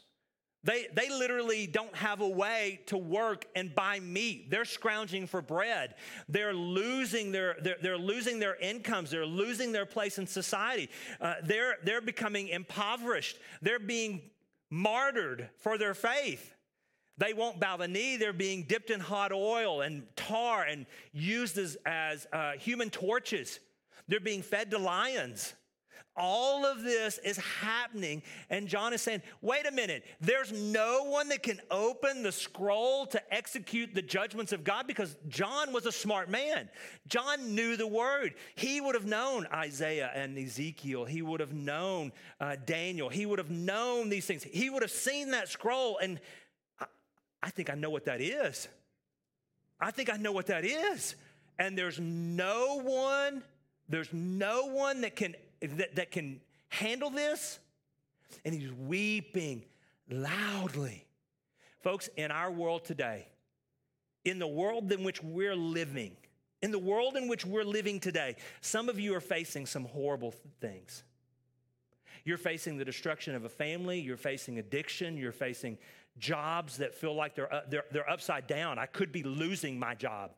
They, 0.63 0.87
they 0.93 1.09
literally 1.09 1.65
don't 1.65 1.95
have 1.95 2.21
a 2.21 2.27
way 2.27 2.81
to 2.87 2.97
work 2.97 3.45
and 3.55 3.73
buy 3.73 3.99
meat. 3.99 4.51
They're 4.51 4.65
scrounging 4.65 5.25
for 5.25 5.41
bread. 5.41 5.95
They're 6.29 6.53
losing 6.53 7.31
their, 7.31 7.57
they're, 7.61 7.77
they're 7.81 7.97
losing 7.97 8.37
their 8.37 8.55
incomes. 8.55 9.09
They're 9.09 9.25
losing 9.25 9.71
their 9.71 9.87
place 9.87 10.19
in 10.19 10.27
society. 10.27 10.89
Uh, 11.19 11.35
they're, 11.43 11.77
they're 11.83 12.01
becoming 12.01 12.49
impoverished. 12.49 13.39
They're 13.63 13.79
being 13.79 14.21
martyred 14.69 15.49
for 15.57 15.79
their 15.79 15.95
faith. 15.95 16.53
They 17.17 17.33
won't 17.33 17.59
bow 17.59 17.77
the 17.77 17.87
knee. 17.87 18.17
They're 18.17 18.31
being 18.31 18.63
dipped 18.63 18.91
in 18.91 18.99
hot 18.99 19.31
oil 19.31 19.81
and 19.81 20.03
tar 20.15 20.63
and 20.63 20.85
used 21.11 21.57
as, 21.57 21.75
as 21.87 22.27
uh, 22.31 22.53
human 22.53 22.91
torches. 22.91 23.59
They're 24.07 24.19
being 24.19 24.43
fed 24.43 24.71
to 24.71 24.77
lions. 24.77 25.53
All 26.17 26.65
of 26.65 26.83
this 26.83 27.19
is 27.19 27.37
happening, 27.37 28.21
and 28.49 28.67
John 28.67 28.93
is 28.93 29.01
saying, 29.01 29.21
wait 29.41 29.65
a 29.65 29.71
minute, 29.71 30.03
there's 30.19 30.51
no 30.51 31.03
one 31.05 31.29
that 31.29 31.41
can 31.41 31.61
open 31.71 32.21
the 32.21 32.33
scroll 32.33 33.05
to 33.07 33.33
execute 33.33 33.93
the 33.93 34.01
judgments 34.01 34.51
of 34.51 34.65
God 34.65 34.87
because 34.87 35.15
John 35.29 35.71
was 35.71 35.85
a 35.85 35.91
smart 35.91 36.29
man. 36.29 36.69
John 37.07 37.55
knew 37.55 37.77
the 37.77 37.87
word. 37.87 38.33
He 38.55 38.81
would 38.81 38.93
have 38.93 39.05
known 39.05 39.47
Isaiah 39.53 40.11
and 40.13 40.37
Ezekiel, 40.37 41.05
he 41.05 41.21
would 41.21 41.39
have 41.39 41.53
known 41.53 42.11
uh, 42.41 42.57
Daniel, 42.65 43.07
he 43.07 43.25
would 43.25 43.39
have 43.39 43.51
known 43.51 44.09
these 44.09 44.25
things. 44.25 44.43
He 44.43 44.69
would 44.69 44.81
have 44.81 44.91
seen 44.91 45.31
that 45.31 45.47
scroll, 45.47 45.97
and 45.97 46.19
I, 46.77 46.85
I 47.41 47.49
think 47.51 47.69
I 47.69 47.75
know 47.75 47.89
what 47.89 48.05
that 48.05 48.19
is. 48.19 48.67
I 49.79 49.91
think 49.91 50.13
I 50.13 50.17
know 50.17 50.31
what 50.31 50.47
that 50.47 50.65
is. 50.65 51.15
And 51.57 51.77
there's 51.77 51.99
no 51.99 52.81
one, 52.81 53.43
there's 53.87 54.11
no 54.11 54.67
one 54.67 55.01
that 55.01 55.15
can 55.15 55.35
that, 55.61 55.95
that 55.95 56.11
can 56.11 56.41
handle 56.69 57.09
this? 57.09 57.59
And 58.45 58.53
he's 58.53 58.71
weeping 58.71 59.65
loudly. 60.09 61.05
Folks, 61.81 62.09
in 62.15 62.31
our 62.31 62.51
world 62.51 62.85
today, 62.85 63.27
in 64.23 64.39
the 64.39 64.47
world 64.47 64.91
in 64.91 65.03
which 65.03 65.23
we're 65.23 65.55
living, 65.55 66.15
in 66.61 66.71
the 66.71 66.79
world 66.79 67.17
in 67.17 67.27
which 67.27 67.45
we're 67.45 67.63
living 67.63 67.99
today, 67.99 68.35
some 68.61 68.87
of 68.87 68.99
you 68.99 69.15
are 69.15 69.21
facing 69.21 69.65
some 69.65 69.85
horrible 69.85 70.33
things. 70.59 71.03
You're 72.23 72.37
facing 72.37 72.77
the 72.77 72.85
destruction 72.85 73.33
of 73.33 73.45
a 73.45 73.49
family, 73.49 73.99
you're 73.99 74.17
facing 74.17 74.59
addiction, 74.59 75.17
you're 75.17 75.31
facing 75.31 75.77
jobs 76.19 76.77
that 76.77 76.93
feel 76.93 77.15
like 77.15 77.35
they're, 77.35 77.51
uh, 77.51 77.61
they're, 77.67 77.85
they're 77.91 78.09
upside 78.09 78.45
down. 78.45 78.77
I 78.77 78.85
could 78.85 79.11
be 79.11 79.23
losing 79.23 79.79
my 79.79 79.95
job. 79.95 80.31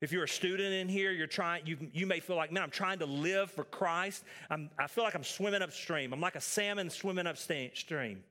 If 0.00 0.12
you're 0.12 0.24
a 0.24 0.28
student 0.28 0.74
in 0.74 0.88
here, 0.88 1.10
you're 1.10 1.26
trying, 1.26 1.66
you, 1.66 1.78
you 1.92 2.06
may 2.06 2.20
feel 2.20 2.36
like, 2.36 2.52
man, 2.52 2.62
I'm 2.62 2.70
trying 2.70 2.98
to 2.98 3.06
live 3.06 3.50
for 3.50 3.64
Christ. 3.64 4.24
I'm, 4.50 4.68
I 4.78 4.88
feel 4.88 5.04
like 5.04 5.14
I'm 5.14 5.24
swimming 5.24 5.62
upstream. 5.62 6.12
I'm 6.12 6.20
like 6.20 6.36
a 6.36 6.40
salmon 6.40 6.90
swimming 6.90 7.26
upstream. 7.26 8.22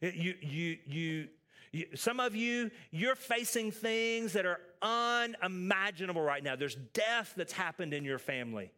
You, 0.00 0.34
you, 0.40 0.76
you, 0.86 1.28
you, 1.70 1.86
some 1.94 2.18
of 2.18 2.34
you, 2.34 2.70
you're 2.90 3.14
facing 3.14 3.70
things 3.70 4.32
that 4.32 4.44
are 4.44 4.60
unimaginable 4.82 6.22
right 6.22 6.42
now. 6.42 6.56
There's 6.56 6.76
death 6.94 7.32
that's 7.36 7.52
happened 7.52 7.94
in 7.94 8.04
your 8.04 8.18
family. 8.18 8.72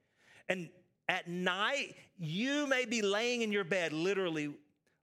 And 0.48 0.68
at 1.08 1.26
night, 1.26 1.94
you 2.18 2.66
may 2.66 2.84
be 2.84 3.00
laying 3.00 3.40
in 3.40 3.50
your 3.50 3.64
bed, 3.64 3.92
literally 3.92 4.52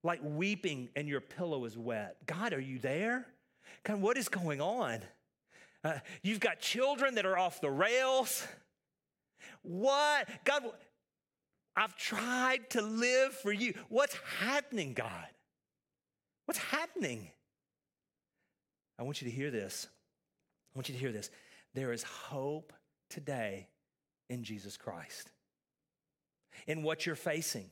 like 0.04 0.20
weeping, 0.24 0.90
and 0.96 1.08
your 1.08 1.22
pillow 1.22 1.66
is 1.66 1.78
wet. 1.78 2.18
God, 2.28 2.54
are 2.54 2.60
you 2.60 2.78
there? 2.78 3.26
God, 3.84 4.02
what 4.02 4.18
is 4.18 4.30
going 4.30 4.62
on? 4.62 5.02
Uh, 5.84 6.00
you've 6.22 6.40
got 6.40 6.60
children 6.60 7.16
that 7.16 7.26
are 7.26 7.38
off 7.38 7.62
the 7.62 7.70
rails. 7.70 8.46
What? 9.62 10.28
God, 10.44 10.64
I've 11.76 11.96
tried 11.96 12.70
to 12.72 12.82
live 12.82 13.34
for 13.34 13.52
you. 13.52 13.74
What's 13.90 14.18
happening, 14.40 14.94
God? 14.94 15.28
What's 16.46 16.60
happening? 16.60 17.30
I 18.98 19.04
want 19.04 19.22
you 19.22 19.30
to 19.30 19.36
hear 19.36 19.52
this. 19.52 19.88
I 20.74 20.78
want 20.78 20.90
you 20.90 20.96
to 20.96 21.00
hear 21.00 21.12
this. 21.12 21.30
There 21.74 21.94
is 21.94 22.04
hope 22.04 22.74
today 23.10 23.68
in 24.30 24.44
Jesus 24.44 24.78
Christ. 24.78 25.32
In 26.66 26.82
what 26.82 27.06
you're 27.06 27.16
facing, 27.16 27.70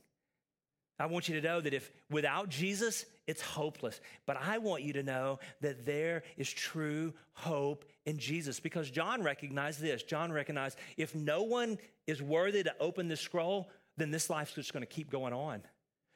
I 0.97 1.07
want 1.07 1.27
you 1.27 1.39
to 1.39 1.45
know 1.45 1.59
that 1.59 1.73
if 1.73 1.91
without 2.09 2.49
Jesus, 2.49 3.05
it's 3.27 3.41
hopeless. 3.41 3.99
But 4.25 4.37
I 4.41 4.59
want 4.59 4.83
you 4.83 4.93
to 4.93 5.03
know 5.03 5.39
that 5.61 5.85
there 5.85 6.23
is 6.37 6.49
true 6.51 7.13
hope 7.33 7.85
in 8.05 8.17
Jesus 8.17 8.59
because 8.59 8.89
John 8.89 9.23
recognized 9.23 9.81
this. 9.81 10.03
John 10.03 10.31
recognized 10.31 10.77
if 10.95 11.13
no 11.13 11.43
one 11.43 11.77
is 12.07 12.21
worthy 12.21 12.63
to 12.63 12.73
open 12.79 13.07
the 13.07 13.17
scroll, 13.17 13.69
then 13.97 14.11
this 14.11 14.29
life's 14.29 14.53
just 14.53 14.73
going 14.73 14.81
to 14.81 14.87
keep 14.87 15.09
going 15.09 15.33
on. 15.33 15.61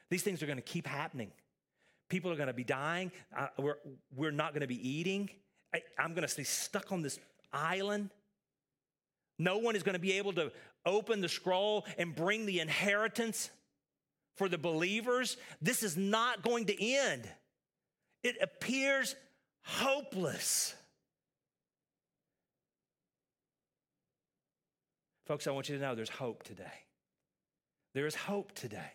These 0.09 0.24
things 0.24 0.41
are 0.41 0.45
going 0.45 0.57
to 0.57 0.63
keep 0.63 0.88
happening. 0.88 1.31
People 2.09 2.31
are 2.31 2.36
going 2.36 2.48
to 2.48 2.53
be 2.53 2.63
dying. 2.63 3.12
Uh, 3.38 3.48
we're, 3.57 3.77
we're 4.15 4.31
not 4.31 4.53
going 4.53 4.62
to 4.62 4.67
be 4.67 4.89
eating. 4.89 5.29
I, 5.74 5.81
I'm 5.98 6.12
going 6.12 6.24
to 6.24 6.27
stay 6.27 6.43
stuck 6.43 6.91
on 6.91 7.01
this 7.01 7.19
island. 7.53 8.09
No 9.38 9.59
one 9.59 9.75
is 9.75 9.83
going 9.83 9.93
to 9.93 10.00
be 10.00 10.13
able 10.13 10.33
to 10.33 10.51
open 10.86 11.21
the 11.21 11.29
scroll 11.29 11.86
and 11.98 12.15
bring 12.15 12.45
the 12.45 12.59
inheritance 12.59 13.50
for 14.39 14.48
the 14.48 14.58
believers, 14.58 15.36
this 15.62 15.84
is 15.84 15.98
not 15.98 16.43
going 16.43 16.67
to 16.67 16.93
end. 16.96 17.29
It 18.24 18.38
appears 18.41 19.13
hopeless. 19.63 20.74
Folks, 25.25 25.46
I 25.46 25.51
want 25.51 25.67
you 25.67 25.75
to 25.75 25.81
know 25.81 25.93
there's 25.93 26.08
hope 26.08 26.43
today. 26.43 26.63
There 27.93 28.08
is 28.08 28.15
hope 28.15 28.53
today. 28.53 28.93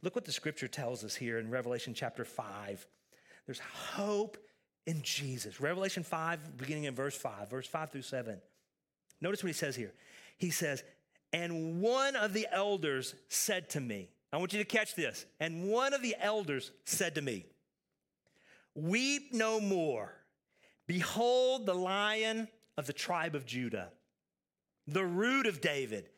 Look 0.00 0.14
what 0.14 0.24
the 0.24 0.32
scripture 0.32 0.68
tells 0.68 1.04
us 1.04 1.14
here 1.14 1.38
in 1.38 1.50
Revelation 1.50 1.92
chapter 1.92 2.24
5. 2.24 2.86
There's 3.44 3.58
hope 3.58 4.38
in 4.86 5.02
Jesus. 5.02 5.60
Revelation 5.60 6.02
5, 6.02 6.56
beginning 6.56 6.84
in 6.84 6.94
verse 6.94 7.14
5, 7.14 7.50
verse 7.50 7.66
5 7.66 7.90
through 7.90 8.02
7. 8.02 8.40
Notice 9.20 9.42
what 9.42 9.48
he 9.48 9.52
says 9.52 9.76
here. 9.76 9.92
He 10.38 10.48
says, 10.48 10.82
And 11.34 11.82
one 11.82 12.16
of 12.16 12.32
the 12.32 12.46
elders 12.50 13.14
said 13.28 13.68
to 13.70 13.80
me, 13.80 14.08
I 14.36 14.38
want 14.38 14.52
you 14.52 14.58
to 14.58 14.66
catch 14.66 14.94
this. 14.94 15.24
And 15.40 15.66
one 15.66 15.94
of 15.94 16.02
the 16.02 16.14
elders 16.20 16.70
said 16.84 17.14
to 17.14 17.22
me, 17.22 17.46
Weep 18.74 19.32
no 19.32 19.58
more. 19.60 20.12
Behold, 20.86 21.64
the 21.64 21.74
lion 21.74 22.46
of 22.76 22.86
the 22.86 22.92
tribe 22.92 23.34
of 23.34 23.46
Judah, 23.46 23.88
the 24.86 25.06
root 25.06 25.46
of 25.46 25.62
David, 25.62 26.10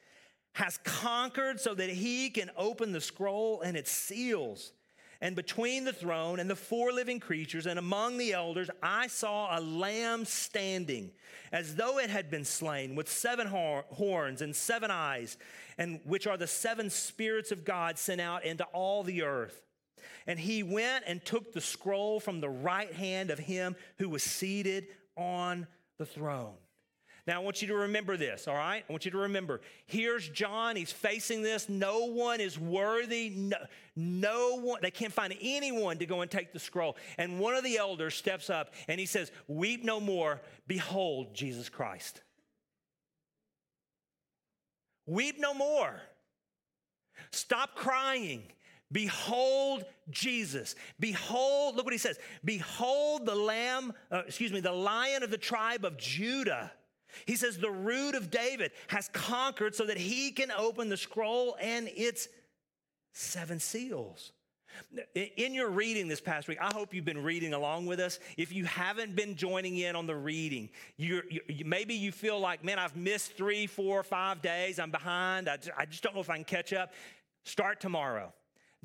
has 0.55 0.81
conquered 0.83 1.61
so 1.61 1.75
that 1.75 1.91
he 1.91 2.29
can 2.29 2.51
open 2.57 2.91
the 2.91 3.01
scroll 3.01 3.61
and 3.61 3.77
its 3.77 3.93
seals. 3.93 4.73
And 5.21 5.35
between 5.35 5.85
the 5.85 5.93
throne 5.93 6.39
and 6.39 6.49
the 6.49 6.55
four 6.55 6.93
living 6.93 7.19
creatures 7.19 7.67
and 7.67 7.79
among 7.79 8.19
the 8.19 8.33
elders, 8.33 8.71
I 8.83 9.09
saw 9.09 9.59
a 9.59 9.61
lamb 9.61 10.25
standing 10.25 11.11
as 11.51 11.75
though 11.75 11.99
it 11.99 12.09
had 12.09 12.31
been 12.31 12.45
slain 12.45 12.95
with 12.95 13.09
seven 13.09 13.49
horns 13.49 14.43
and 14.43 14.55
seven 14.55 14.93
eyes, 14.93 15.37
and 15.77 16.01
which 16.05 16.29
are 16.29 16.37
the 16.37 16.47
seven 16.47 16.89
spirits 16.89 17.51
of 17.51 17.65
God 17.65 17.99
sent 17.99 18.21
out 18.21 18.45
into 18.45 18.65
all 18.67 19.03
the 19.03 19.23
earth. 19.23 19.61
And 20.29 20.39
he 20.39 20.63
went 20.63 21.05
and 21.07 21.25
took 21.25 21.53
the 21.53 21.61
scroll 21.61 22.21
from 22.21 22.41
the 22.41 22.51
right 22.51 22.93
hand 22.93 23.31
of 23.31 23.39
him 23.41 23.75
who 23.97 24.09
was 24.09 24.23
seated 24.23 24.87
on 25.17 25.67
the 25.99 26.07
throne. 26.07 26.55
Now, 27.29 27.43
I 27.43 27.45
want 27.45 27.61
you 27.61 27.69
to 27.69 27.75
remember 27.75 28.17
this, 28.17 28.49
all 28.49 28.55
right? 28.55 28.83
I 28.89 28.91
want 28.91 29.05
you 29.05 29.11
to 29.11 29.19
remember. 29.19 29.61
Here's 29.85 30.27
John. 30.31 30.77
He's 30.77 30.91
facing 30.91 31.43
this. 31.43 31.69
No 31.69 32.07
one 32.07 32.41
is 32.41 32.59
worthy. 32.59 33.29
No, 33.29 33.59
no 33.95 34.59
one, 34.61 34.81
they 34.81 34.91
can't 34.91 35.13
find 35.13 35.35
anyone 35.39 35.99
to 35.99 36.07
go 36.07 36.23
and 36.23 36.31
take 36.31 36.55
the 36.55 36.59
scroll. 36.59 36.97
And 37.19 37.39
one 37.39 37.55
of 37.55 37.65
the 37.65 37.77
elders 37.77 38.15
steps 38.15 38.49
up 38.49 38.73
and 38.89 38.99
he 38.99 39.05
says, 39.05 39.31
Weep 39.47 39.85
no 39.85 40.01
more. 40.01 40.41
Behold, 40.67 41.35
Jesus 41.35 41.69
Christ. 41.69 42.23
Weep 45.05 45.39
no 45.39 45.53
more. 45.53 46.01
Stop 47.31 47.75
crying. 47.75 48.45
Behold 48.91 49.85
Jesus. 50.09 50.77
Behold, 50.99 51.77
look 51.77 51.85
what 51.85 51.93
he 51.93 51.99
says. 51.99 52.19
Behold 52.43 53.27
the 53.27 53.35
lamb, 53.35 53.93
uh, 54.11 54.23
excuse 54.27 54.51
me, 54.51 54.61
the 54.61 54.73
lion 54.73 55.23
of 55.23 55.31
the 55.31 55.37
tribe 55.37 55.85
of 55.85 55.99
Judah 55.99 56.73
he 57.27 57.37
says, 57.37 57.59
The 57.59 57.71
root 57.71 58.15
of 58.15 58.31
David 58.31 58.73
has 58.89 59.09
conquered 59.09 59.75
so 59.75 59.85
that 59.87 59.99
he 59.99 60.31
can 60.31 60.51
open 60.51 60.89
the 60.89 60.97
scroll 60.97 61.57
and 61.61 61.89
its 61.95 62.29
seven 63.13 63.61
seals. 63.61 64.33
In 65.15 65.55
your 65.55 65.71
reading 65.71 66.09
this 66.09 66.21
past 66.21 66.47
week, 66.47 66.59
I 66.61 66.73
hope 66.73 66.95
you've 66.95 67.05
been 67.05 67.23
reading 67.23 67.53
along 67.53 67.87
with 67.87 67.99
us. 67.99 68.21
If 68.37 68.53
you 68.53 68.65
haven't 68.65 69.17
been 69.17 69.35
joining 69.35 69.79
in 69.79 69.97
on 69.97 70.07
the 70.07 70.15
reading, 70.15 70.69
you, 70.97 71.23
maybe 71.65 71.95
you 71.95 72.13
feel 72.13 72.39
like, 72.39 72.63
man, 72.63 72.79
I've 72.79 72.95
missed 72.95 73.37
three, 73.37 73.67
four, 73.67 74.03
five 74.03 74.41
days. 74.41 74.79
I'm 74.79 74.91
behind. 74.91 75.49
I 75.49 75.57
just, 75.57 75.71
I 75.77 75.85
just 75.87 76.03
don't 76.03 76.15
know 76.15 76.21
if 76.21 76.31
I 76.31 76.37
can 76.37 76.45
catch 76.45 76.73
up. 76.73 76.93
Start 77.45 77.81
tomorrow. 77.81 78.33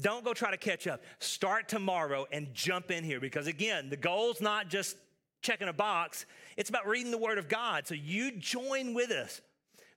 Don't 0.02 0.26
go 0.26 0.34
try 0.34 0.50
to 0.50 0.58
catch 0.58 0.88
up. 0.88 1.04
Start 1.20 1.68
tomorrow 1.68 2.26
and 2.32 2.52
jump 2.54 2.90
in 2.90 3.04
here 3.04 3.20
because, 3.20 3.46
again, 3.46 3.90
the 3.90 3.98
goal's 3.98 4.42
not 4.42 4.70
just 4.70 4.98
checking 5.42 5.68
a 5.68 5.74
box. 5.74 6.26
It's 6.58 6.70
about 6.70 6.88
reading 6.88 7.12
the 7.12 7.18
Word 7.18 7.38
of 7.38 7.48
God. 7.48 7.88
So 7.88 7.96
you 7.96 8.32
join 8.32 8.94
with 8.94 9.12
us. 9.12 9.42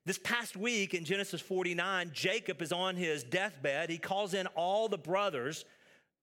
This 0.04 0.18
past 0.18 0.56
week 0.56 0.94
in 0.94 1.04
Genesis 1.04 1.40
49, 1.40 2.12
Jacob 2.12 2.62
is 2.62 2.70
on 2.70 2.94
his 2.94 3.24
deathbed. 3.24 3.90
He 3.90 3.98
calls 3.98 4.34
in 4.34 4.46
all 4.48 4.88
the 4.88 4.98
brothers 4.98 5.64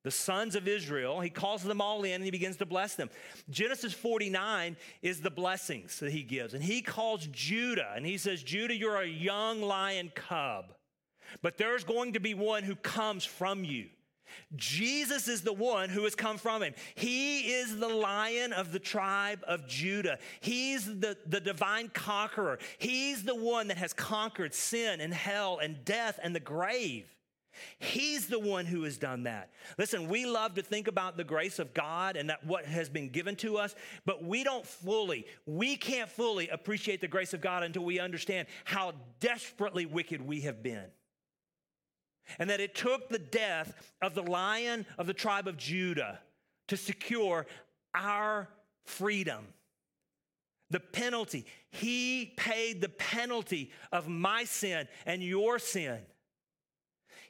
the 0.04 0.12
sons 0.12 0.56
of 0.56 0.68
Israel. 0.68 1.20
He 1.20 1.30
calls 1.30 1.64
them 1.64 1.82
all 1.82 2.04
in 2.04 2.14
and 2.14 2.24
he 2.24 2.32
begins 2.32 2.58
to 2.58 2.66
bless 2.66 2.96
them. 2.96 3.10
Genesis 3.50 3.94
49 3.94 4.78
is 5.02 5.22
the 5.22 5.30
blessings 5.30 6.00
that 6.00 6.12
he 6.12 6.24
gives. 6.24 6.54
And 6.54 6.64
he 6.64 6.82
calls 6.82 7.28
Judah 7.28 7.92
and 7.96 8.06
he 8.06 8.18
says, 8.18 8.44
Judah, 8.44 8.76
you're 8.76 9.02
a 9.02 9.08
young 9.08 9.62
lion 9.62 10.12
cub, 10.14 10.74
but 11.42 11.58
there's 11.58 11.84
going 11.84 12.14
to 12.14 12.20
be 12.20 12.34
one 12.34 12.64
who 12.64 12.76
comes 12.76 13.26
from 13.26 13.64
you. 13.64 13.88
Jesus 14.56 15.28
is 15.28 15.42
the 15.42 15.54
one 15.54 15.90
who 15.90 16.04
has 16.04 16.16
come 16.16 16.38
from 16.38 16.64
him. 16.64 16.74
He 16.96 17.54
is 17.54 17.78
the 17.78 17.88
lion 17.88 18.54
of 18.54 18.72
the 18.72 18.80
tribe 18.80 19.40
of 19.48 19.68
Judah. 19.68 20.20
He's 20.42 20.86
the, 20.86 21.18
the 21.26 21.40
divine 21.40 21.90
conqueror. 21.90 22.60
He's 22.78 23.24
the 23.24 23.36
one 23.36 23.68
that 23.68 23.78
has 23.78 23.94
conquered 23.94 24.54
sin 24.54 25.02
and 25.02 25.14
hell 25.14 25.60
and 25.60 25.84
death 25.86 26.20
and 26.22 26.36
the 26.36 26.40
grave. 26.40 27.14
He's 27.78 28.28
the 28.28 28.40
one 28.40 28.66
who 28.66 28.84
has 28.84 28.98
done 28.98 29.24
that. 29.24 29.52
Listen, 29.78 30.08
we 30.08 30.26
love 30.26 30.56
to 30.56 30.62
think 30.62 30.88
about 30.88 31.18
the 31.18 31.24
grace 31.24 31.60
of 31.60 31.74
God 31.74 32.16
and 32.16 32.30
that 32.30 32.46
what 32.46 32.66
has 32.66 32.90
been 32.90 33.10
given 33.10 33.36
to 33.38 33.58
us, 33.58 33.76
but 34.06 34.24
we 34.24 34.44
don't 34.44 34.66
fully, 34.66 35.26
we 35.46 35.76
can't 35.76 36.10
fully 36.10 36.50
appreciate 36.50 37.02
the 37.02 37.08
grace 37.08 37.34
of 37.34 37.42
God 37.42 37.64
until 37.64 37.84
we 37.84 38.00
understand 38.00 38.48
how 38.66 38.94
desperately 39.20 39.86
wicked 39.86 40.22
we 40.22 40.42
have 40.42 40.64
been. 40.64 40.86
And 42.40 42.50
that 42.50 42.60
it 42.60 42.76
took 42.76 43.10
the 43.10 43.20
death 43.20 43.74
of 44.02 44.14
the 44.14 44.24
lion 44.24 44.86
of 44.98 45.08
the 45.08 45.14
tribe 45.14 45.48
of 45.48 45.58
Judah 45.58 46.20
to 46.68 46.78
secure 46.78 47.46
our 47.94 48.50
freedom. 48.86 49.46
The 50.70 50.80
penalty. 50.80 51.46
He 51.70 52.34
paid 52.38 52.82
the 52.82 52.90
penalty 52.90 53.72
of 53.92 54.08
my 54.08 54.46
sin 54.46 54.88
and 55.06 55.22
your 55.22 55.60
sin. 55.60 56.00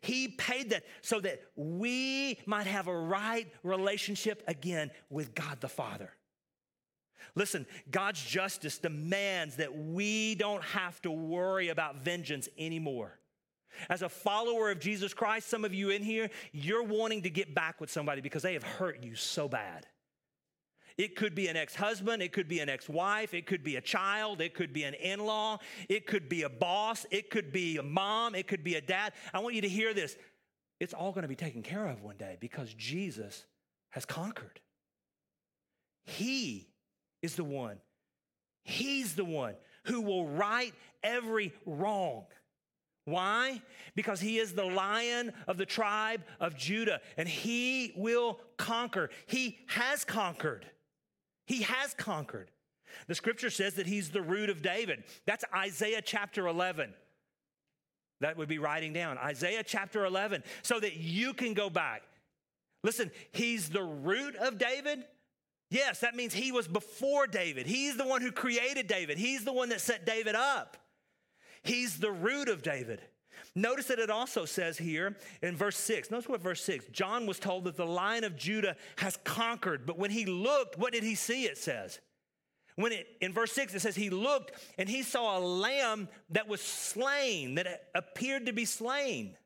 He 0.02 0.28
paid 0.28 0.72
that 0.72 0.84
so 1.02 1.20
that 1.22 1.42
we 1.56 2.40
might 2.46 2.68
have 2.68 2.88
a 2.88 2.98
right 2.98 3.48
relationship 3.64 4.44
again 4.48 4.92
with 5.10 5.34
God 5.34 5.62
the 5.62 5.70
Father. 5.70 6.12
Listen, 7.36 7.66
God's 7.90 8.22
justice 8.22 8.78
demands 8.78 9.56
that 9.56 9.76
we 9.76 10.36
don't 10.36 10.64
have 10.64 11.02
to 11.04 11.12
worry 11.12 11.70
about 11.70 12.04
vengeance 12.04 12.50
anymore. 12.58 13.18
As 13.90 14.02
a 14.02 14.10
follower 14.10 14.72
of 14.72 14.80
Jesus 14.80 15.14
Christ, 15.14 15.50
some 15.50 15.66
of 15.66 15.74
you 15.74 15.90
in 15.90 16.04
here, 16.04 16.30
you're 16.52 16.84
wanting 16.84 17.24
to 17.24 17.30
get 17.30 17.54
back 17.54 17.82
with 17.82 17.92
somebody 17.92 18.22
because 18.22 18.44
they 18.44 18.54
have 18.54 18.64
hurt 18.64 19.04
you 19.04 19.16
so 19.16 19.48
bad. 19.48 19.88
It 20.98 21.16
could 21.16 21.34
be 21.34 21.48
an 21.48 21.58
ex 21.58 21.74
husband, 21.74 22.22
it 22.22 22.32
could 22.32 22.48
be 22.48 22.60
an 22.60 22.70
ex 22.70 22.88
wife, 22.88 23.34
it 23.34 23.48
could 23.48 23.64
be 23.64 23.78
a 23.78 23.82
child, 23.82 24.42
it 24.42 24.54
could 24.54 24.74
be 24.74 24.84
an 24.84 24.94
in 24.94 25.20
law, 25.20 25.58
it 25.90 26.06
could 26.06 26.30
be 26.30 26.44
a 26.44 26.50
boss, 26.50 27.06
it 27.10 27.30
could 27.30 27.52
be 27.52 27.78
a 27.78 27.84
mom, 27.84 28.36
it 28.36 28.48
could 28.48 28.64
be 28.64 28.76
a 28.76 28.82
dad. 28.82 29.14
I 29.34 29.40
want 29.40 29.56
you 29.56 29.62
to 29.62 29.70
hear 29.70 29.94
this. 29.94 30.16
It's 30.80 30.94
all 30.94 31.12
going 31.12 31.24
to 31.24 31.28
be 31.28 31.36
taken 31.36 31.64
care 31.64 31.88
of 31.88 32.02
one 32.02 32.18
day 32.18 32.38
because 32.40 32.74
Jesus 32.74 33.46
has 33.90 34.06
conquered. 34.06 34.60
He 36.04 36.68
is 37.22 37.36
the 37.36 37.44
one, 37.44 37.78
He's 38.64 39.16
the 39.16 39.26
one 39.26 39.56
who 39.86 40.02
will 40.02 40.28
right 40.28 40.74
every 41.04 41.54
wrong. 41.66 42.26
Why? 43.06 43.62
Because 43.96 44.22
he 44.22 44.38
is 44.38 44.54
the 44.54 44.66
lion 44.66 45.34
of 45.48 45.58
the 45.58 45.66
tribe 45.66 46.24
of 46.40 46.56
Judah 46.56 47.02
and 47.18 47.28
he 47.28 47.94
will 47.96 48.40
conquer. 48.58 49.10
He 49.28 49.60
has 49.68 50.06
conquered. 50.06 50.66
He 51.46 51.64
has 51.64 51.94
conquered. 51.94 52.50
The 53.08 53.16
scripture 53.16 53.50
says 53.50 53.74
that 53.76 53.88
he's 53.88 54.12
the 54.12 54.22
root 54.22 54.50
of 54.50 54.62
David. 54.62 55.04
That's 55.26 55.44
Isaiah 55.54 56.02
chapter 56.02 56.48
11. 56.48 56.94
That 58.22 58.38
would 58.38 58.48
be 58.48 58.60
writing 58.60 58.94
down 58.94 59.18
Isaiah 59.18 59.64
chapter 59.64 60.06
11 60.06 60.44
so 60.62 60.80
that 60.80 60.96
you 60.96 61.34
can 61.34 61.54
go 61.54 61.70
back. 61.70 62.04
Listen, 62.84 63.12
he's 63.32 63.70
the 63.70 63.84
root 63.84 64.36
of 64.38 64.58
David. 64.58 65.04
Yes, 65.70 66.00
that 66.02 66.16
means 66.16 66.34
he 66.34 66.52
was 66.52 66.68
before 66.68 67.28
David. 67.28 67.66
He's 67.66 67.98
the 67.98 68.06
one 68.06 68.22
who 68.22 68.32
created 68.32 68.88
David. 68.88 69.18
He's 69.18 69.44
the 69.44 69.52
one 69.52 69.70
that 69.70 69.82
set 69.82 70.06
David 70.06 70.36
up. 70.36 70.78
He's 71.64 71.98
the 71.98 72.12
root 72.12 72.50
of 72.50 72.62
David. 72.62 73.02
Notice 73.56 73.88
that 73.88 74.00
it 74.00 74.10
also 74.10 74.46
says 74.46 74.78
here 74.78 75.16
in 75.42 75.56
verse 75.56 75.78
6. 75.78 76.10
Notice 76.10 76.28
what 76.28 76.42
verse 76.42 76.64
6. 76.64 76.86
John 76.92 77.26
was 77.26 77.40
told 77.40 77.66
that 77.66 77.78
the 77.78 77.86
lion 77.86 78.24
of 78.24 78.36
Judah 78.36 78.76
has 78.98 79.18
conquered, 79.24 79.86
but 79.86 79.98
when 79.98 80.12
he 80.12 80.26
looked, 80.26 80.78
what 80.78 80.94
did 80.94 81.04
he 81.04 81.16
see? 81.16 81.46
It 81.46 81.58
says. 81.58 82.00
When 82.76 82.92
it 82.92 83.08
in 83.22 83.34
verse 83.34 83.52
6 83.52 83.76
it 83.76 83.82
says 83.82 83.96
he 83.96 84.10
looked 84.10 84.52
and 84.80 84.90
he 84.90 85.04
saw 85.04 85.38
a 85.38 85.40
lamb 85.40 86.10
that 86.32 86.48
was 86.48 86.62
slain, 86.62 87.56
that 87.56 87.90
appeared 87.94 88.48
to 88.48 88.54
be 88.54 88.66
slain. 88.66 89.38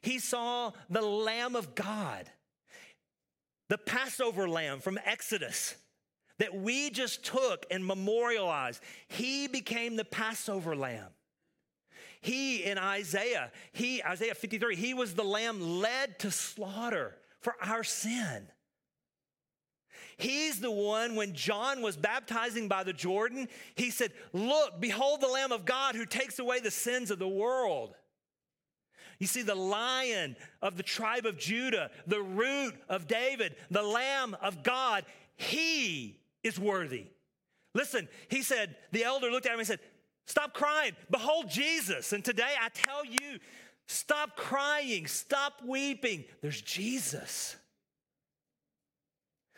He 0.00 0.18
saw 0.18 0.72
the 0.88 1.02
lamb 1.02 1.56
of 1.56 1.74
God. 1.74 2.30
The 3.68 3.78
Passover 3.78 4.48
lamb 4.48 4.80
from 4.80 4.98
Exodus 5.04 5.74
that 6.38 6.54
we 6.54 6.90
just 6.90 7.24
took 7.24 7.66
and 7.70 7.86
memorialized. 7.86 8.82
He 9.08 9.46
became 9.46 9.96
the 9.96 10.04
Passover 10.04 10.74
lamb. 10.74 11.10
He 12.20 12.64
in 12.64 12.78
Isaiah, 12.78 13.52
he, 13.72 14.02
Isaiah 14.02 14.34
53, 14.34 14.76
he 14.76 14.94
was 14.94 15.14
the 15.14 15.22
lamb 15.24 15.60
led 15.80 16.18
to 16.20 16.30
slaughter 16.30 17.16
for 17.40 17.54
our 17.60 17.84
sin. 17.84 18.48
He's 20.16 20.60
the 20.60 20.70
one 20.70 21.16
when 21.16 21.34
John 21.34 21.82
was 21.82 21.96
baptizing 21.96 22.68
by 22.68 22.84
the 22.84 22.92
Jordan, 22.92 23.48
he 23.74 23.90
said, 23.90 24.12
Look, 24.32 24.80
behold 24.80 25.20
the 25.20 25.28
Lamb 25.28 25.52
of 25.52 25.64
God 25.64 25.96
who 25.96 26.06
takes 26.06 26.38
away 26.38 26.60
the 26.60 26.70
sins 26.70 27.10
of 27.10 27.18
the 27.18 27.28
world. 27.28 27.94
You 29.18 29.26
see, 29.26 29.42
the 29.42 29.54
lion 29.54 30.36
of 30.62 30.76
the 30.76 30.82
tribe 30.82 31.26
of 31.26 31.38
Judah, 31.38 31.90
the 32.06 32.22
root 32.22 32.74
of 32.88 33.06
David, 33.06 33.56
the 33.70 33.82
Lamb 33.82 34.36
of 34.40 34.62
God, 34.62 35.04
he 35.36 36.20
is 36.44 36.58
worthy. 36.58 37.06
Listen, 37.74 38.08
he 38.28 38.42
said, 38.42 38.76
the 38.92 39.02
elder 39.02 39.30
looked 39.30 39.46
at 39.46 39.52
him 39.52 39.58
and 39.58 39.66
said, 39.66 39.80
Stop 40.26 40.54
crying. 40.54 40.92
Behold 41.10 41.50
Jesus. 41.50 42.12
And 42.12 42.24
today 42.24 42.54
I 42.60 42.68
tell 42.70 43.04
you, 43.04 43.38
stop 43.86 44.36
crying, 44.36 45.06
stop 45.06 45.60
weeping. 45.66 46.24
There's 46.40 46.60
Jesus. 46.60 47.56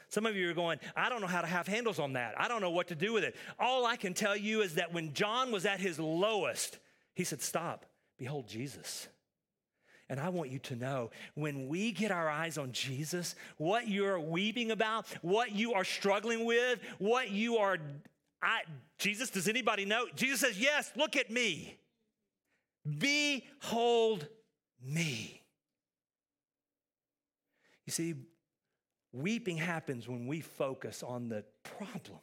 Some 0.08 0.26
of 0.26 0.34
you 0.34 0.50
are 0.50 0.54
going, 0.54 0.78
I 0.96 1.08
don't 1.08 1.20
know 1.20 1.26
how 1.26 1.42
to 1.42 1.46
have 1.46 1.66
handles 1.66 1.98
on 1.98 2.14
that. 2.14 2.34
I 2.40 2.48
don't 2.48 2.60
know 2.60 2.70
what 2.70 2.88
to 2.88 2.94
do 2.94 3.12
with 3.12 3.22
it. 3.22 3.36
All 3.58 3.86
I 3.86 3.96
can 3.96 4.14
tell 4.14 4.36
you 4.36 4.62
is 4.62 4.74
that 4.76 4.92
when 4.92 5.12
John 5.12 5.52
was 5.52 5.66
at 5.66 5.78
his 5.78 5.98
lowest, 5.98 6.78
he 7.14 7.24
said, 7.24 7.42
Stop, 7.42 7.86
behold 8.18 8.48
Jesus. 8.48 9.08
And 10.08 10.20
I 10.20 10.28
want 10.28 10.50
you 10.50 10.58
to 10.60 10.76
know 10.76 11.10
when 11.34 11.68
we 11.68 11.90
get 11.90 12.10
our 12.10 12.28
eyes 12.28 12.58
on 12.58 12.72
Jesus, 12.72 13.34
what 13.56 13.88
you're 13.88 14.20
weeping 14.20 14.70
about, 14.70 15.06
what 15.22 15.52
you 15.52 15.74
are 15.74 15.84
struggling 15.84 16.44
with, 16.44 16.78
what 16.98 17.30
you 17.30 17.56
are, 17.56 17.78
I, 18.40 18.60
Jesus, 18.98 19.30
does 19.30 19.48
anybody 19.48 19.84
know? 19.84 20.06
Jesus 20.14 20.40
says, 20.40 20.60
Yes, 20.60 20.92
look 20.94 21.16
at 21.16 21.30
me. 21.30 21.76
Behold 22.98 24.28
me. 24.80 25.42
You 27.84 27.92
see, 27.92 28.14
weeping 29.12 29.56
happens 29.56 30.06
when 30.06 30.26
we 30.26 30.40
focus 30.40 31.02
on 31.02 31.28
the 31.28 31.44
problem, 31.64 32.20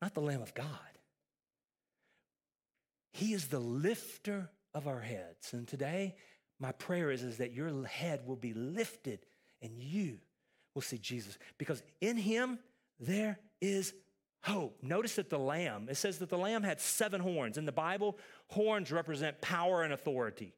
not 0.00 0.14
the 0.14 0.20
Lamb 0.20 0.42
of 0.42 0.54
God. 0.54 0.68
He 3.12 3.32
is 3.32 3.48
the 3.48 3.58
lifter 3.58 4.50
of 4.74 4.86
our 4.86 5.00
heads. 5.00 5.52
And 5.52 5.66
today, 5.66 6.16
my 6.58 6.72
prayer 6.72 7.10
is, 7.10 7.22
is 7.22 7.38
that 7.38 7.52
your 7.52 7.84
head 7.84 8.26
will 8.26 8.36
be 8.36 8.52
lifted 8.54 9.20
and 9.62 9.72
you 9.78 10.18
will 10.74 10.82
see 10.82 10.98
Jesus. 10.98 11.38
Because 11.58 11.82
in 12.00 12.16
him, 12.16 12.58
there 12.98 13.38
is 13.60 13.94
hope. 14.42 14.78
Notice 14.82 15.16
that 15.16 15.30
the 15.30 15.38
lamb, 15.38 15.88
it 15.90 15.96
says 15.96 16.18
that 16.18 16.28
the 16.28 16.38
lamb 16.38 16.62
had 16.62 16.80
seven 16.80 17.20
horns. 17.20 17.58
In 17.58 17.64
the 17.64 17.72
Bible, 17.72 18.18
horns 18.48 18.92
represent 18.92 19.40
power 19.40 19.82
and 19.82 19.92
authority. 19.92 20.54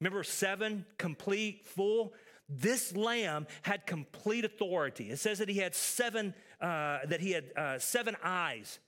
Remember, 0.00 0.22
seven, 0.24 0.84
complete, 0.98 1.64
full? 1.64 2.14
This 2.48 2.94
lamb 2.94 3.46
had 3.62 3.86
complete 3.86 4.44
authority. 4.44 5.10
It 5.10 5.18
says 5.18 5.38
that 5.38 5.48
he 5.48 5.58
had 5.58 5.74
seven, 5.74 6.34
uh, 6.60 6.98
that 7.06 7.20
he 7.20 7.30
had 7.30 7.44
uh, 7.56 7.78
seven 7.78 8.16
eyes 8.22 8.78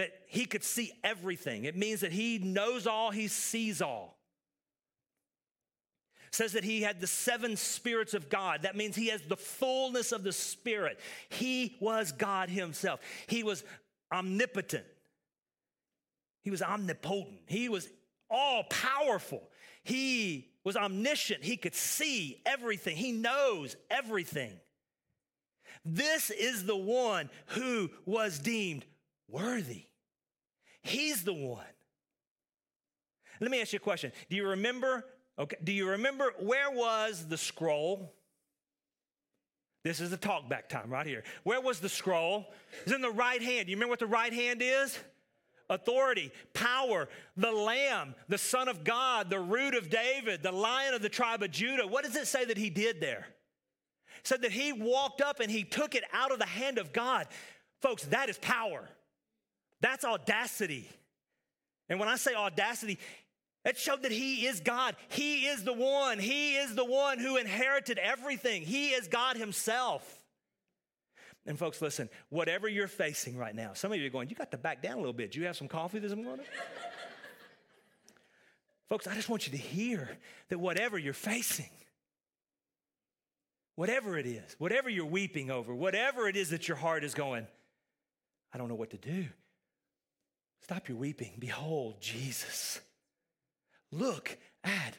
that 0.00 0.12
he 0.24 0.46
could 0.46 0.64
see 0.64 0.90
everything. 1.04 1.64
It 1.64 1.76
means 1.76 2.00
that 2.00 2.10
he 2.10 2.38
knows 2.38 2.86
all, 2.86 3.10
he 3.10 3.28
sees 3.28 3.82
all. 3.82 4.16
It 6.28 6.34
says 6.34 6.52
that 6.52 6.64
he 6.64 6.80
had 6.80 7.02
the 7.02 7.06
seven 7.06 7.54
spirits 7.54 8.14
of 8.14 8.30
God. 8.30 8.62
That 8.62 8.76
means 8.76 8.96
he 8.96 9.08
has 9.08 9.20
the 9.20 9.36
fullness 9.36 10.12
of 10.12 10.22
the 10.22 10.32
Spirit. 10.32 10.98
He 11.28 11.76
was 11.80 12.12
God 12.12 12.48
himself. 12.48 13.00
He 13.26 13.42
was 13.42 13.62
omnipotent. 14.10 14.86
He 16.44 16.50
was 16.50 16.62
omnipotent. 16.62 17.42
He 17.46 17.68
was 17.68 17.86
all 18.30 18.64
powerful. 18.70 19.42
He 19.84 20.48
was 20.64 20.76
omniscient. 20.76 21.44
He 21.44 21.58
could 21.58 21.74
see 21.74 22.40
everything. 22.46 22.96
He 22.96 23.12
knows 23.12 23.76
everything. 23.90 24.52
This 25.84 26.30
is 26.30 26.64
the 26.64 26.76
one 26.76 27.28
who 27.48 27.90
was 28.06 28.38
deemed 28.38 28.86
worthy. 29.28 29.89
He's 30.82 31.24
the 31.24 31.32
one. 31.32 31.64
Let 33.40 33.50
me 33.50 33.60
ask 33.60 33.72
you 33.72 33.78
a 33.78 33.80
question. 33.80 34.12
Do 34.28 34.36
you 34.36 34.48
remember? 34.48 35.04
Okay, 35.38 35.56
do 35.64 35.72
you 35.72 35.88
remember 35.88 36.32
where 36.38 36.70
was 36.70 37.26
the 37.26 37.38
scroll? 37.38 38.12
This 39.82 40.00
is 40.00 40.10
the 40.10 40.18
talk 40.18 40.48
back 40.48 40.68
time 40.68 40.90
right 40.90 41.06
here. 41.06 41.24
Where 41.42 41.60
was 41.60 41.80
the 41.80 41.88
scroll? 41.88 42.52
It's 42.82 42.92
in 42.92 43.00
the 43.00 43.10
right 43.10 43.42
hand. 43.42 43.68
You 43.68 43.76
remember 43.76 43.92
what 43.92 43.98
the 43.98 44.06
right 44.06 44.32
hand 44.32 44.60
is? 44.62 44.98
Authority, 45.70 46.32
power, 46.52 47.08
the 47.36 47.52
Lamb, 47.52 48.14
the 48.28 48.36
Son 48.36 48.68
of 48.68 48.84
God, 48.84 49.30
the 49.30 49.40
root 49.40 49.74
of 49.74 49.88
David, 49.88 50.42
the 50.42 50.52
Lion 50.52 50.92
of 50.92 51.00
the 51.00 51.08
tribe 51.08 51.42
of 51.42 51.50
Judah. 51.50 51.86
What 51.86 52.04
does 52.04 52.16
it 52.16 52.26
say 52.26 52.44
that 52.44 52.58
he 52.58 52.68
did 52.68 53.00
there? 53.00 53.28
It 54.18 54.26
said 54.26 54.42
that 54.42 54.52
he 54.52 54.72
walked 54.72 55.22
up 55.22 55.40
and 55.40 55.50
he 55.50 55.64
took 55.64 55.94
it 55.94 56.04
out 56.12 56.32
of 56.32 56.40
the 56.40 56.46
hand 56.46 56.76
of 56.76 56.92
God. 56.92 57.28
Folks, 57.80 58.02
that 58.06 58.28
is 58.28 58.36
power. 58.36 58.88
That's 59.80 60.04
audacity. 60.04 60.88
And 61.88 61.98
when 61.98 62.08
I 62.08 62.16
say 62.16 62.34
audacity, 62.34 62.98
it 63.64 63.76
showed 63.76 64.02
that 64.02 64.12
He 64.12 64.46
is 64.46 64.60
God. 64.60 64.96
He 65.08 65.46
is 65.46 65.64
the 65.64 65.72
one. 65.72 66.18
He 66.18 66.56
is 66.56 66.74
the 66.74 66.84
one 66.84 67.18
who 67.18 67.36
inherited 67.36 67.98
everything. 67.98 68.62
He 68.62 68.90
is 68.90 69.08
God 69.08 69.36
Himself. 69.36 70.18
And 71.46 71.58
folks, 71.58 71.80
listen, 71.80 72.08
whatever 72.28 72.68
you're 72.68 72.86
facing 72.86 73.36
right 73.36 73.54
now, 73.54 73.72
some 73.72 73.92
of 73.92 73.98
you 73.98 74.06
are 74.06 74.10
going, 74.10 74.28
you 74.28 74.36
got 74.36 74.50
to 74.50 74.58
back 74.58 74.82
down 74.82 74.94
a 74.94 74.98
little 74.98 75.12
bit. 75.12 75.32
Do 75.32 75.40
you 75.40 75.46
have 75.46 75.56
some 75.56 75.68
coffee 75.68 75.98
this 75.98 76.14
morning? 76.14 76.46
folks, 78.88 79.06
I 79.06 79.14
just 79.14 79.28
want 79.28 79.46
you 79.46 79.52
to 79.52 79.58
hear 79.58 80.08
that 80.48 80.58
whatever 80.58 80.98
you're 80.98 81.14
facing, 81.14 81.70
whatever 83.74 84.18
it 84.18 84.26
is, 84.26 84.54
whatever 84.58 84.90
you're 84.90 85.06
weeping 85.06 85.50
over, 85.50 85.74
whatever 85.74 86.28
it 86.28 86.36
is 86.36 86.50
that 86.50 86.68
your 86.68 86.76
heart 86.76 87.04
is 87.04 87.14
going, 87.14 87.46
I 88.52 88.58
don't 88.58 88.68
know 88.68 88.74
what 88.74 88.90
to 88.90 88.98
do. 88.98 89.26
Stop 90.62 90.88
your 90.88 90.98
weeping. 90.98 91.32
Behold, 91.38 92.00
Jesus. 92.00 92.80
Look 93.92 94.36
at 94.62 94.96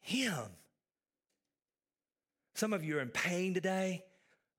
him. 0.00 0.44
Some 2.54 2.72
of 2.72 2.84
you 2.84 2.98
are 2.98 3.00
in 3.00 3.08
pain 3.08 3.54
today. 3.54 4.04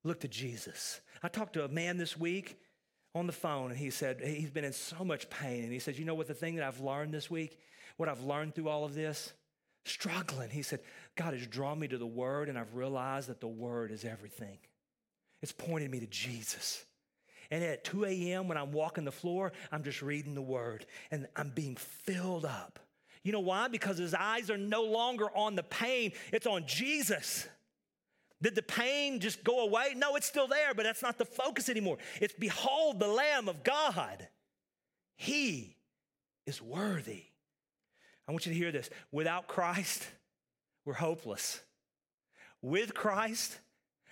Look 0.03 0.21
to 0.21 0.27
Jesus. 0.27 1.01
I 1.23 1.27
talked 1.27 1.53
to 1.53 1.63
a 1.63 1.69
man 1.69 1.97
this 1.97 2.17
week 2.17 2.59
on 3.13 3.27
the 3.27 3.33
phone, 3.33 3.71
and 3.71 3.79
he 3.79 3.89
said 3.89 4.21
he's 4.21 4.51
been 4.51 4.65
in 4.65 4.73
so 4.73 5.03
much 5.03 5.29
pain. 5.29 5.63
And 5.63 5.71
he 5.71 5.79
said, 5.79 5.97
You 5.97 6.05
know 6.05 6.13
what, 6.13 6.27
the 6.27 6.33
thing 6.33 6.55
that 6.55 6.65
I've 6.65 6.81
learned 6.81 7.13
this 7.13 7.29
week, 7.29 7.57
what 7.97 8.09
I've 8.09 8.23
learned 8.23 8.55
through 8.55 8.69
all 8.69 8.83
of 8.83 8.93
this? 8.93 9.33
Struggling. 9.85 10.49
He 10.49 10.63
said, 10.63 10.79
God 11.15 11.33
has 11.33 11.45
drawn 11.47 11.79
me 11.79 11.87
to 11.87 11.97
the 11.97 12.05
Word, 12.05 12.49
and 12.49 12.57
I've 12.57 12.75
realized 12.75 13.29
that 13.29 13.39
the 13.39 13.47
Word 13.47 13.91
is 13.91 14.03
everything. 14.03 14.57
It's 15.41 15.51
pointed 15.51 15.91
me 15.91 15.99
to 15.99 16.07
Jesus. 16.07 16.83
And 17.51 17.63
at 17.63 17.83
2 17.83 18.05
a.m., 18.05 18.47
when 18.47 18.57
I'm 18.57 18.71
walking 18.71 19.05
the 19.05 19.11
floor, 19.11 19.53
I'm 19.71 19.83
just 19.83 20.01
reading 20.01 20.35
the 20.35 20.41
Word, 20.41 20.85
and 21.11 21.27
I'm 21.35 21.49
being 21.49 21.75
filled 21.75 22.45
up 22.45 22.79
you 23.25 23.31
know 23.31 23.39
why? 23.39 23.67
Because 23.67 23.97
his 23.97 24.13
eyes 24.13 24.51
are 24.51 24.57
no 24.57 24.83
longer 24.83 25.25
on 25.35 25.55
the 25.55 25.63
pain, 25.63 26.13
it's 26.31 26.45
on 26.45 26.67
Jesus. 26.67 27.47
Did 28.39 28.53
the 28.53 28.61
pain 28.61 29.19
just 29.19 29.43
go 29.43 29.61
away? 29.61 29.95
No, 29.95 30.15
it's 30.15 30.27
still 30.27 30.47
there, 30.47 30.75
but 30.75 30.83
that's 30.83 31.01
not 31.01 31.17
the 31.17 31.25
focus 31.25 31.67
anymore. 31.67 31.97
It's 32.21 32.35
behold 32.37 32.99
the 32.99 33.07
Lamb 33.07 33.49
of 33.49 33.63
God. 33.63 34.27
He 35.17 35.75
is 36.45 36.61
worthy. 36.61 37.23
I 38.27 38.31
want 38.31 38.45
you 38.45 38.51
to 38.51 38.57
hear 38.57 38.71
this. 38.71 38.91
Without 39.11 39.47
Christ, 39.47 40.07
we're 40.85 40.93
hopeless. 40.93 41.61
With 42.61 42.93
Christ, 42.93 43.57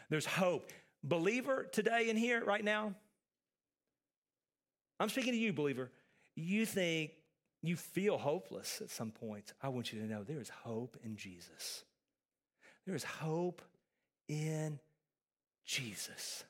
there's 0.10 0.26
hope. 0.26 0.72
Believer 1.04 1.68
today 1.72 2.10
in 2.10 2.18
here, 2.18 2.44
right 2.44 2.64
now, 2.64 2.96
I'm 5.04 5.10
speaking 5.10 5.34
to 5.34 5.38
you, 5.38 5.52
believer. 5.52 5.92
You 6.34 6.66
think 6.66 7.12
you 7.62 7.76
feel 7.76 8.18
hopeless 8.18 8.80
at 8.82 8.90
some 8.90 9.12
points, 9.12 9.54
I 9.62 9.68
want 9.68 9.92
you 9.92 10.00
to 10.00 10.08
know 10.08 10.24
there 10.24 10.40
is 10.40 10.48
hope 10.48 10.96
in 11.04 11.18
Jesus. 11.18 11.84
There 12.86 12.96
is 12.96 13.04
hope 13.04 13.62
in 14.30 14.80
Jesus. 15.66 16.46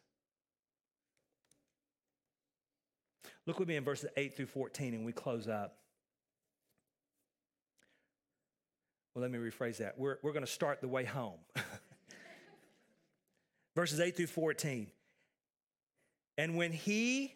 Look 3.48 3.58
with 3.58 3.68
me 3.68 3.76
in 3.76 3.84
verses 3.84 4.12
8 4.16 4.38
through 4.38 4.46
14, 4.46 4.94
and 4.94 5.04
we 5.04 5.12
close 5.12 5.48
up. 5.48 5.78
Well, 9.16 9.24
let 9.24 9.32
me 9.32 9.40
rephrase 9.40 9.78
that. 9.78 9.98
We're, 9.98 10.18
we're 10.22 10.32
going 10.32 10.46
to 10.46 10.52
start 10.52 10.80
the 10.80 10.88
way 10.88 11.06
home. 11.06 11.40
verses 13.76 14.00
8 14.00 14.16
through 14.16 14.28
14. 14.28 14.92
And 16.38 16.56
when 16.56 16.72
he, 16.72 17.34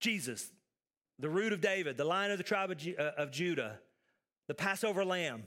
Jesus, 0.00 0.50
the 1.18 1.30
root 1.30 1.52
of 1.52 1.60
David, 1.60 1.96
the 1.96 2.04
lion 2.04 2.32
of 2.32 2.38
the 2.38 2.44
tribe 2.44 2.70
of, 2.70 2.78
uh, 2.98 3.12
of 3.16 3.30
Judah, 3.30 3.78
the 4.48 4.54
Passover 4.54 5.04
lamb, 5.04 5.46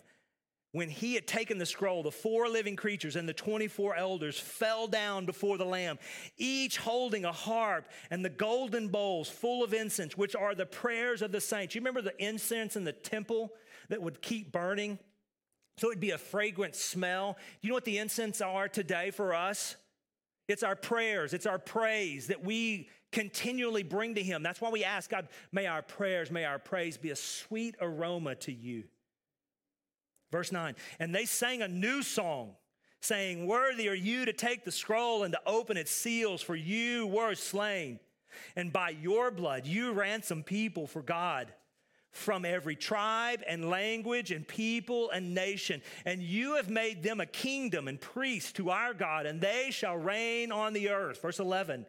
when 0.73 0.89
he 0.89 1.13
had 1.13 1.27
taken 1.27 1.59
the 1.59 1.67
scroll, 1.67 2.01
the 2.01 2.11
four 2.11 2.49
living 2.49 2.75
creatures 2.75 3.15
and 3.15 3.29
the 3.29 3.33
24 3.33 3.95
elders 3.95 4.39
fell 4.39 4.87
down 4.87 5.27
before 5.27 5.59
the 5.59 5.65
Lamb, 5.65 5.99
each 6.35 6.77
holding 6.77 7.25
a 7.25 7.31
harp 7.31 7.87
and 8.09 8.25
the 8.25 8.29
golden 8.29 8.87
bowls 8.87 9.29
full 9.29 9.63
of 9.63 9.71
incense, 9.71 10.17
which 10.17 10.35
are 10.35 10.55
the 10.55 10.65
prayers 10.65 11.21
of 11.21 11.31
the 11.31 11.39
saints. 11.39 11.75
You 11.75 11.81
remember 11.81 12.01
the 12.01 12.19
incense 12.23 12.75
in 12.75 12.85
the 12.85 12.91
temple 12.91 13.53
that 13.89 14.01
would 14.01 14.19
keep 14.23 14.51
burning? 14.51 14.97
So 15.77 15.89
it'd 15.89 15.99
be 15.99 16.09
a 16.09 16.17
fragrant 16.17 16.75
smell. 16.75 17.37
You 17.61 17.69
know 17.69 17.75
what 17.75 17.85
the 17.85 17.99
incense 17.99 18.41
are 18.41 18.67
today 18.67 19.11
for 19.11 19.35
us? 19.35 19.75
It's 20.47 20.63
our 20.63 20.75
prayers, 20.75 21.33
it's 21.33 21.45
our 21.45 21.59
praise 21.59 22.27
that 22.27 22.43
we 22.43 22.89
continually 23.13 23.83
bring 23.83 24.15
to 24.15 24.23
Him. 24.23 24.43
That's 24.43 24.59
why 24.59 24.69
we 24.69 24.83
ask 24.83 25.09
God, 25.09 25.29
may 25.53 25.67
our 25.67 25.81
prayers, 25.81 26.29
may 26.29 26.43
our 26.43 26.59
praise 26.59 26.97
be 26.97 27.11
a 27.11 27.15
sweet 27.15 27.75
aroma 27.79 28.35
to 28.35 28.51
you. 28.51 28.83
Verse 30.31 30.51
9, 30.51 30.75
and 30.99 31.13
they 31.13 31.25
sang 31.25 31.61
a 31.61 31.67
new 31.67 32.01
song, 32.01 32.55
saying, 33.01 33.45
Worthy 33.45 33.87
are 33.87 33.93
you 33.93 34.25
to 34.25 34.33
take 34.33 34.65
the 34.65 34.71
scroll 34.71 35.23
and 35.23 35.33
to 35.33 35.39
open 35.45 35.77
its 35.77 35.91
seals, 35.91 36.41
for 36.41 36.55
you 36.55 37.07
were 37.07 37.35
slain. 37.35 37.99
And 38.55 38.73
by 38.73 38.89
your 38.89 39.29
blood 39.29 39.67
you 39.67 39.93
ransomed 39.93 40.47
people 40.47 40.87
for 40.87 41.03
God 41.03 41.53
from 42.09 42.45
every 42.45 42.75
tribe 42.75 43.43
and 43.47 43.69
language 43.69 44.31
and 44.31 44.47
people 44.47 45.11
and 45.11 45.35
nation. 45.35 45.81
And 46.05 46.21
you 46.21 46.55
have 46.55 46.69
made 46.69 47.03
them 47.03 47.19
a 47.19 47.25
kingdom 47.25 47.87
and 47.87 48.01
priests 48.01 48.53
to 48.53 48.71
our 48.71 48.93
God, 48.95 49.27
and 49.27 49.39
they 49.39 49.69
shall 49.71 49.97
reign 49.97 50.51
on 50.51 50.73
the 50.73 50.89
earth. 50.89 51.21
Verse 51.21 51.39
11. 51.39 51.85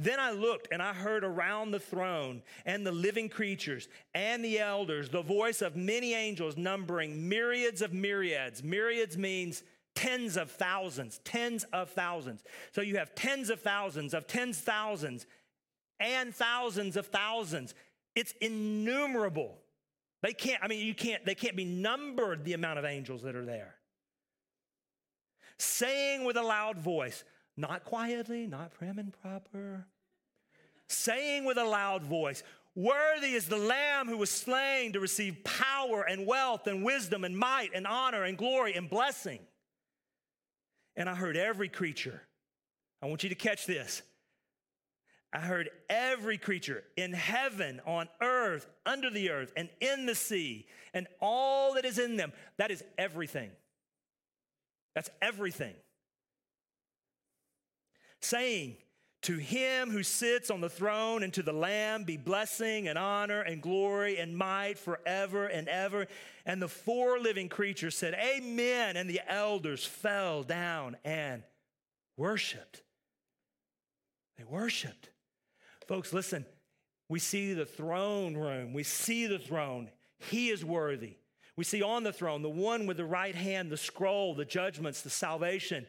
Then 0.00 0.18
I 0.18 0.30
looked 0.30 0.68
and 0.72 0.80
I 0.80 0.94
heard 0.94 1.24
around 1.24 1.72
the 1.72 1.78
throne 1.78 2.42
and 2.64 2.86
the 2.86 2.92
living 2.92 3.28
creatures 3.28 3.86
and 4.14 4.42
the 4.42 4.58
elders 4.58 5.10
the 5.10 5.20
voice 5.20 5.60
of 5.60 5.76
many 5.76 6.14
angels 6.14 6.56
numbering 6.56 7.28
myriads 7.28 7.82
of 7.82 7.92
myriads. 7.92 8.64
Myriads 8.64 9.18
means 9.18 9.62
tens 9.94 10.38
of 10.38 10.50
thousands, 10.50 11.20
tens 11.22 11.64
of 11.74 11.90
thousands. 11.90 12.44
So 12.72 12.80
you 12.80 12.96
have 12.96 13.14
tens 13.14 13.50
of 13.50 13.60
thousands 13.60 14.14
of 14.14 14.26
tens 14.26 14.58
thousands 14.58 15.26
and 15.98 16.34
thousands 16.34 16.96
of 16.96 17.08
thousands. 17.08 17.74
It's 18.16 18.32
innumerable. 18.40 19.58
They 20.22 20.32
can't, 20.32 20.64
I 20.64 20.68
mean, 20.68 20.86
you 20.86 20.94
can't, 20.94 21.26
they 21.26 21.34
can't 21.34 21.56
be 21.56 21.66
numbered 21.66 22.46
the 22.46 22.54
amount 22.54 22.78
of 22.78 22.86
angels 22.86 23.20
that 23.22 23.36
are 23.36 23.44
there. 23.44 23.74
Saying 25.58 26.24
with 26.24 26.38
a 26.38 26.42
loud 26.42 26.78
voice, 26.78 27.22
not 27.60 27.84
quietly, 27.84 28.46
not 28.46 28.74
prim 28.74 28.98
and 28.98 29.12
proper. 29.22 29.86
Saying 30.88 31.44
with 31.44 31.58
a 31.58 31.64
loud 31.64 32.02
voice, 32.02 32.42
Worthy 32.74 33.34
is 33.34 33.46
the 33.46 33.56
Lamb 33.56 34.08
who 34.08 34.16
was 34.16 34.30
slain 34.30 34.92
to 34.92 35.00
receive 35.00 35.42
power 35.44 36.02
and 36.02 36.26
wealth 36.26 36.66
and 36.66 36.84
wisdom 36.84 37.24
and 37.24 37.36
might 37.36 37.70
and 37.74 37.86
honor 37.86 38.24
and 38.24 38.38
glory 38.38 38.74
and 38.74 38.88
blessing. 38.88 39.40
And 40.96 41.08
I 41.08 41.14
heard 41.14 41.36
every 41.36 41.68
creature. 41.68 42.22
I 43.02 43.06
want 43.06 43.22
you 43.22 43.28
to 43.28 43.34
catch 43.34 43.66
this. 43.66 44.02
I 45.32 45.40
heard 45.40 45.70
every 45.88 46.38
creature 46.38 46.82
in 46.96 47.12
heaven, 47.12 47.80
on 47.86 48.08
earth, 48.20 48.66
under 48.84 49.10
the 49.10 49.30
earth, 49.30 49.52
and 49.56 49.68
in 49.80 50.06
the 50.06 50.14
sea, 50.14 50.66
and 50.92 51.06
all 51.20 51.74
that 51.74 51.84
is 51.84 51.98
in 51.98 52.16
them. 52.16 52.32
That 52.56 52.70
is 52.70 52.82
everything. 52.98 53.50
That's 54.94 55.10
everything 55.22 55.74
saying, 58.20 58.76
To 59.22 59.36
him 59.36 59.90
who 59.90 60.02
sits 60.02 60.50
on 60.50 60.60
the 60.60 60.68
throne 60.68 61.22
and 61.22 61.32
to 61.34 61.42
the 61.42 61.52
Lamb 61.52 62.04
be 62.04 62.16
blessing 62.16 62.88
and 62.88 62.98
honor 62.98 63.40
and 63.40 63.62
glory 63.62 64.18
and 64.18 64.36
might 64.36 64.78
forever 64.78 65.46
and 65.46 65.68
ever. 65.68 66.06
And 66.46 66.60
the 66.60 66.68
four 66.68 67.18
living 67.18 67.48
creatures 67.48 67.96
said, 67.96 68.14
Amen. 68.14 68.96
And 68.96 69.08
the 69.08 69.20
elders 69.26 69.84
fell 69.84 70.42
down 70.42 70.96
and 71.04 71.42
worshiped. 72.16 72.82
They 74.38 74.44
worshiped. 74.44 75.10
Folks, 75.86 76.12
listen, 76.12 76.46
we 77.08 77.18
see 77.18 77.52
the 77.52 77.66
throne 77.66 78.36
room, 78.36 78.72
we 78.72 78.84
see 78.84 79.26
the 79.26 79.38
throne. 79.38 79.90
He 80.18 80.50
is 80.50 80.64
worthy. 80.64 81.16
We 81.56 81.64
see 81.64 81.82
on 81.82 82.04
the 82.04 82.12
throne 82.12 82.42
the 82.42 82.48
one 82.48 82.86
with 82.86 82.96
the 82.96 83.04
right 83.04 83.34
hand, 83.34 83.70
the 83.70 83.76
scroll, 83.76 84.34
the 84.34 84.44
judgments, 84.44 85.02
the 85.02 85.10
salvation. 85.10 85.86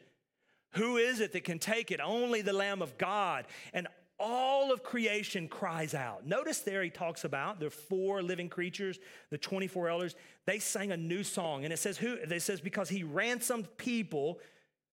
Who 0.72 0.96
is 0.96 1.20
it 1.20 1.32
that 1.32 1.44
can 1.44 1.58
take 1.58 1.90
it? 1.90 2.00
Only 2.00 2.42
the 2.42 2.52
Lamb 2.52 2.82
of 2.82 2.96
God. 2.98 3.46
And 3.72 3.86
all 4.18 4.72
of 4.72 4.82
creation 4.82 5.48
cries 5.48 5.94
out. 5.94 6.26
Notice 6.26 6.60
there 6.60 6.82
he 6.82 6.90
talks 6.90 7.24
about 7.24 7.58
the 7.58 7.70
four 7.70 8.22
living 8.22 8.48
creatures, 8.48 8.98
the 9.30 9.38
24 9.38 9.88
elders, 9.88 10.14
they 10.46 10.58
sang 10.58 10.92
a 10.92 10.96
new 10.96 11.24
song. 11.24 11.64
And 11.64 11.72
it 11.72 11.78
says 11.78 11.98
who 11.98 12.14
it 12.14 12.42
says 12.42 12.60
because 12.60 12.88
he 12.88 13.02
ransomed 13.02 13.76
people. 13.76 14.38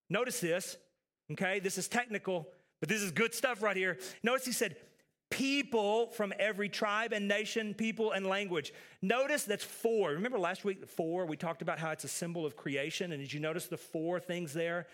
Notice 0.09 0.39
this, 0.39 0.77
okay? 1.31 1.59
This 1.59 1.77
is 1.77 1.87
technical, 1.87 2.47
but 2.79 2.89
this 2.89 3.01
is 3.01 3.11
good 3.11 3.33
stuff 3.33 3.61
right 3.61 3.77
here. 3.77 3.99
Notice 4.23 4.45
he 4.45 4.51
said, 4.51 4.75
people 5.29 6.07
from 6.07 6.33
every 6.39 6.69
tribe 6.69 7.13
and 7.13 7.27
nation, 7.27 7.75
people 7.75 8.11
and 8.11 8.25
language. 8.25 8.73
Notice 9.01 9.43
that's 9.43 9.63
four. 9.63 10.09
Remember 10.09 10.39
last 10.39 10.65
week, 10.65 10.87
four, 10.87 11.25
we 11.27 11.37
talked 11.37 11.61
about 11.61 11.77
how 11.77 11.91
it's 11.91 12.03
a 12.03 12.09
symbol 12.09 12.45
of 12.45 12.55
creation. 12.55 13.11
And 13.11 13.21
did 13.21 13.31
you 13.31 13.39
notice 13.39 13.67
the 13.67 13.77
four 13.77 14.19
things 14.19 14.53
there? 14.53 14.87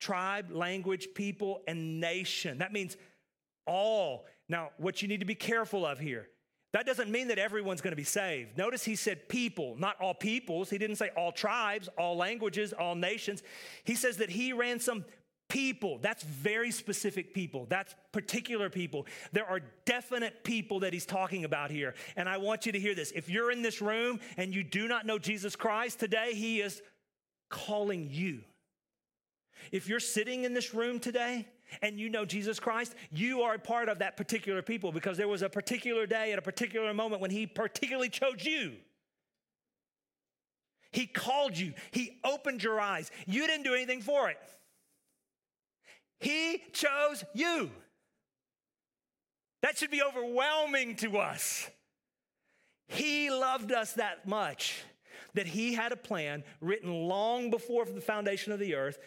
Tribe, 0.00 0.50
language, 0.50 1.08
people, 1.14 1.62
and 1.66 2.00
nation. 2.00 2.58
That 2.58 2.72
means 2.72 2.96
all. 3.66 4.26
Now, 4.48 4.70
what 4.78 5.02
you 5.02 5.08
need 5.08 5.20
to 5.20 5.26
be 5.26 5.34
careful 5.34 5.84
of 5.84 5.98
here, 5.98 6.28
that 6.72 6.86
doesn't 6.86 7.10
mean 7.10 7.28
that 7.28 7.38
everyone's 7.38 7.80
going 7.80 7.92
to 7.92 7.96
be 7.96 8.04
saved. 8.04 8.56
Notice 8.56 8.84
he 8.84 8.94
said 8.94 9.28
people, 9.28 9.74
not 9.78 9.96
all 10.00 10.14
peoples. 10.14 10.70
He 10.70 10.78
didn't 10.78 10.96
say 10.96 11.10
all 11.16 11.32
tribes, 11.32 11.88
all 11.96 12.16
languages, 12.16 12.72
all 12.72 12.94
nations. 12.94 13.42
He 13.84 13.94
says 13.94 14.18
that 14.18 14.30
he 14.30 14.52
ransomed 14.52 15.04
people. 15.48 15.98
That's 16.02 16.22
very 16.22 16.70
specific 16.70 17.32
people. 17.32 17.66
That's 17.68 17.94
particular 18.12 18.68
people. 18.68 19.06
There 19.32 19.46
are 19.46 19.60
definite 19.86 20.44
people 20.44 20.80
that 20.80 20.92
he's 20.92 21.06
talking 21.06 21.44
about 21.44 21.70
here. 21.70 21.94
And 22.16 22.28
I 22.28 22.36
want 22.36 22.66
you 22.66 22.72
to 22.72 22.78
hear 22.78 22.94
this. 22.94 23.12
If 23.12 23.30
you're 23.30 23.50
in 23.50 23.62
this 23.62 23.80
room 23.80 24.20
and 24.36 24.54
you 24.54 24.62
do 24.62 24.88
not 24.88 25.06
know 25.06 25.18
Jesus 25.18 25.56
Christ 25.56 25.98
today, 25.98 26.34
he 26.34 26.60
is 26.60 26.82
calling 27.48 28.08
you. 28.10 28.42
If 29.72 29.88
you're 29.88 30.00
sitting 30.00 30.44
in 30.44 30.54
this 30.54 30.74
room 30.74 31.00
today 31.00 31.46
and 31.82 31.98
you 31.98 32.08
know 32.08 32.24
Jesus 32.24 32.58
Christ, 32.58 32.94
you 33.10 33.42
are 33.42 33.54
a 33.54 33.58
part 33.58 33.88
of 33.88 33.98
that 33.98 34.16
particular 34.16 34.62
people 34.62 34.92
because 34.92 35.16
there 35.16 35.28
was 35.28 35.42
a 35.42 35.48
particular 35.48 36.06
day 36.06 36.32
at 36.32 36.38
a 36.38 36.42
particular 36.42 36.92
moment 36.94 37.20
when 37.20 37.30
he 37.30 37.46
particularly 37.46 38.08
chose 38.08 38.44
you. 38.44 38.72
He 40.90 41.06
called 41.06 41.56
you, 41.56 41.74
he 41.90 42.18
opened 42.24 42.62
your 42.62 42.80
eyes. 42.80 43.10
You 43.26 43.46
didn't 43.46 43.64
do 43.64 43.74
anything 43.74 44.00
for 44.00 44.30
it. 44.30 44.38
He 46.20 46.62
chose 46.72 47.24
you. 47.34 47.70
That 49.62 49.76
should 49.76 49.90
be 49.90 50.02
overwhelming 50.02 50.96
to 50.96 51.18
us. 51.18 51.68
He 52.88 53.30
loved 53.30 53.70
us 53.70 53.94
that 53.94 54.26
much 54.26 54.82
that 55.34 55.46
he 55.46 55.74
had 55.74 55.92
a 55.92 55.96
plan 55.96 56.42
written 56.60 56.92
long 56.92 57.50
before 57.50 57.84
the 57.84 58.00
foundation 58.00 58.52
of 58.52 58.58
the 58.58 58.74
earth 58.74 58.98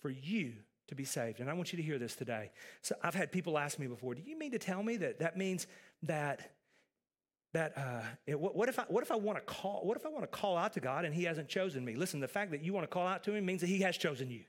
for 0.00 0.10
you 0.10 0.52
to 0.88 0.94
be 0.94 1.04
saved. 1.04 1.40
And 1.40 1.48
I 1.48 1.52
want 1.52 1.72
you 1.72 1.76
to 1.76 1.82
hear 1.82 1.98
this 1.98 2.16
today. 2.16 2.50
So 2.82 2.94
I've 3.02 3.14
had 3.14 3.30
people 3.30 3.58
ask 3.58 3.78
me 3.78 3.86
before, 3.86 4.14
do 4.14 4.22
you 4.22 4.38
mean 4.38 4.52
to 4.52 4.58
tell 4.58 4.82
me 4.82 4.96
that 4.98 5.20
that 5.20 5.36
means 5.36 5.66
that 6.02 6.52
that 7.52 7.76
uh, 7.76 8.36
what, 8.36 8.54
what, 8.54 8.68
if 8.68 8.78
I 8.78 8.84
what 8.88 9.02
if 9.02 9.10
I 9.10 9.16
want 9.16 9.38
to 9.38 9.44
call 9.44 9.80
what 9.84 9.96
if 9.96 10.06
I 10.06 10.08
want 10.08 10.22
to 10.22 10.28
call 10.28 10.56
out 10.56 10.72
to 10.74 10.80
God 10.80 11.04
and 11.04 11.14
He 11.14 11.24
hasn't 11.24 11.48
chosen 11.48 11.84
me? 11.84 11.96
Listen, 11.96 12.20
the 12.20 12.28
fact 12.28 12.52
that 12.52 12.62
you 12.62 12.72
want 12.72 12.84
to 12.84 12.88
call 12.88 13.06
out 13.06 13.24
to 13.24 13.34
Him 13.34 13.44
means 13.44 13.60
that 13.60 13.68
He 13.68 13.80
has 13.80 13.96
chosen 13.96 14.30
you. 14.30 14.44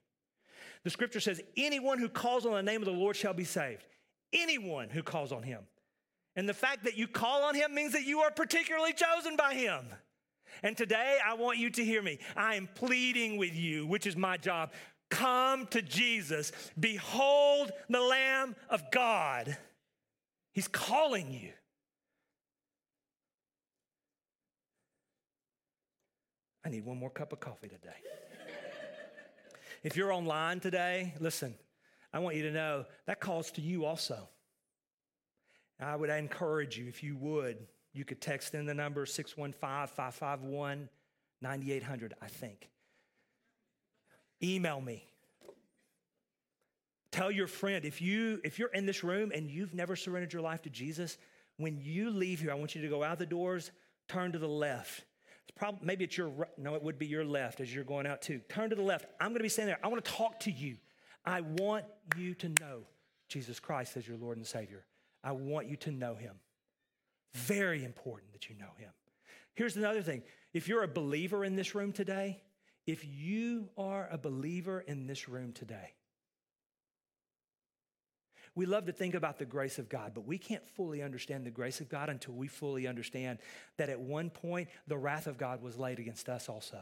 The 0.84 0.90
scripture 0.90 1.20
says, 1.20 1.42
anyone 1.58 2.00
who 2.00 2.10
calls 2.10 2.46
on 2.46 2.54
the 2.54 2.64
name 2.64 2.82
of 2.82 2.86
the 2.86 2.92
Lord 2.92 3.16
shall 3.16 3.34
be 3.34 3.44
saved. 3.44 3.86
Anyone 4.34 4.90
who 4.90 5.04
calls 5.04 5.32
on 5.32 5.44
him. 5.44 5.62
And 6.36 6.48
the 6.48 6.54
fact 6.54 6.86
that 6.86 6.98
you 6.98 7.08
call 7.08 7.44
on 7.44 7.56
him 7.56 7.74
means 7.76 7.94
that 7.94 8.04
you 8.04 8.22
are 8.22 8.32
particularly 8.32 8.94
chosen 8.94 9.36
by 9.36 9.54
him. 9.54 9.86
And 10.64 10.76
today 10.76 11.18
I 11.26 11.34
want 11.36 11.58
you 11.58 11.70
to 11.72 11.84
hear 11.84 12.02
me. 12.02 12.20
I 12.36 12.56
am 12.56 12.70
pleading 12.74 13.38
with 13.38 13.54
you, 13.54 13.86
which 13.86 14.08
is 14.08 14.16
my 14.16 14.38
job. 14.38 14.72
Come 15.12 15.68
to 15.68 15.82
Jesus. 15.82 16.52
Behold 16.80 17.72
the 17.90 18.02
Lamb 18.02 18.56
of 18.70 18.90
God. 18.92 19.56
He's 20.54 20.68
calling 20.68 21.32
you. 21.32 21.52
I 26.66 26.70
need 26.70 26.86
one 26.86 26.98
more 26.98 27.10
cup 27.10 27.34
of 27.34 27.40
coffee 27.40 27.68
today. 27.68 27.90
If 29.84 29.98
you're 29.98 30.12
online 30.12 30.60
today, 30.60 31.14
listen, 31.20 31.56
I 32.14 32.20
want 32.20 32.36
you 32.36 32.44
to 32.44 32.52
know 32.52 32.86
that 33.08 33.20
calls 33.20 33.52
to 33.52 33.62
you 33.62 33.86
also. 33.86 34.30
I 35.80 35.96
would 35.96 36.12
encourage 36.12 36.78
you, 36.78 36.88
if 36.88 37.02
you 37.02 37.18
would, 37.18 37.58
you 37.94 38.06
could 38.06 38.22
text 38.22 38.54
in 38.54 38.68
the 38.68 38.74
number 38.74 39.06
615 39.06 39.88
551 39.88 40.88
9800, 41.42 42.14
I 42.22 42.28
think. 42.28 42.70
Email 44.44 44.82
me. 44.82 45.06
Tell 47.12 47.30
your 47.30 47.48
friend 47.48 47.84
if 47.84 48.02
you 48.02 48.40
if 48.44 48.58
you're 48.58 48.70
in 48.70 48.86
this 48.86 49.04
room 49.04 49.32
and 49.36 49.50
you've 49.52 49.74
never 49.74 49.96
surrendered 49.96 50.32
your 50.32 50.42
life 50.42 50.62
to 50.64 50.70
Jesus, 50.70 51.18
when 51.58 51.80
you 51.80 52.10
leave 52.10 52.40
here, 52.40 52.52
I 52.52 52.56
want 52.56 52.74
you 52.74 52.82
to 52.82 52.88
go 52.88 53.04
out 53.04 53.20
the 53.20 53.26
doors, 53.26 53.72
turn 54.08 54.32
to 54.32 54.40
the 54.40 54.48
left, 54.48 55.04
it's 55.52 55.58
probably, 55.58 55.86
maybe 55.86 56.06
it's 56.06 56.18
your, 56.18 56.32
no, 56.58 56.76
it 56.76 56.84
would 56.84 56.98
be 56.98 57.08
your 57.08 57.26
left 57.26 57.60
as 57.60 57.74
you're 57.74 57.84
going 57.84 58.08
out 58.08 58.22
too. 58.22 58.42
Turn 58.50 58.70
to 58.70 58.76
the 58.76 58.82
left. 58.82 59.06
I'm 59.20 59.30
going 59.30 59.40
to 59.40 59.44
be 59.44 59.50
standing 59.50 59.74
there. 59.74 59.80
I 59.84 59.88
want 59.88 60.04
to 60.04 60.12
talk 60.12 60.40
to 60.42 60.52
you. 60.52 60.78
I 61.26 61.42
want 61.42 61.86
you 62.18 62.34
to 62.36 62.50
know 62.60 62.84
Jesus 63.28 63.60
Christ 63.60 63.98
as 63.98 64.08
your 64.08 64.18
Lord 64.18 64.38
and 64.38 64.46
Savior. 64.46 64.86
I 65.24 65.34
want 65.34 65.68
you 65.68 65.76
to 65.78 65.92
know 65.92 66.16
him. 66.16 66.36
Very 67.34 67.84
important 67.84 68.34
that 68.34 68.50
you 68.50 68.56
know 68.56 68.72
him. 68.78 68.92
Here's 69.54 69.76
another 69.76 70.02
thing. 70.02 70.24
If 70.54 70.68
you're 70.68 70.84
a 70.84 70.88
believer 70.88 71.44
in 71.44 71.56
this 71.56 71.76
room 71.76 71.92
today, 71.92 72.42
if 72.86 73.06
you 73.06 73.70
are 73.78 74.08
a 74.12 74.18
believer 74.18 74.80
in 74.80 75.08
this 75.08 75.30
room 75.30 75.54
today, 75.54 75.94
we 78.54 78.66
love 78.66 78.86
to 78.88 78.92
think 78.92 79.16
about 79.16 79.40
the 79.40 79.46
grace 79.46 79.80
of 79.80 79.88
God, 79.88 80.12
but 80.14 80.28
we 80.28 80.38
can't 80.38 80.68
fully 80.68 81.02
understand 81.02 81.46
the 81.46 81.52
grace 81.52 81.80
of 81.80 81.88
God 81.88 82.10
until 82.10 82.34
we 82.34 82.48
fully 82.48 82.86
understand 82.86 83.40
that 83.78 83.90
at 83.90 84.00
one 84.00 84.30
point 84.30 84.68
the 84.88 84.98
wrath 84.98 85.28
of 85.28 85.38
God 85.38 85.62
was 85.62 85.78
laid 85.78 86.00
against 86.00 86.28
us 86.28 86.50
also. 86.50 86.82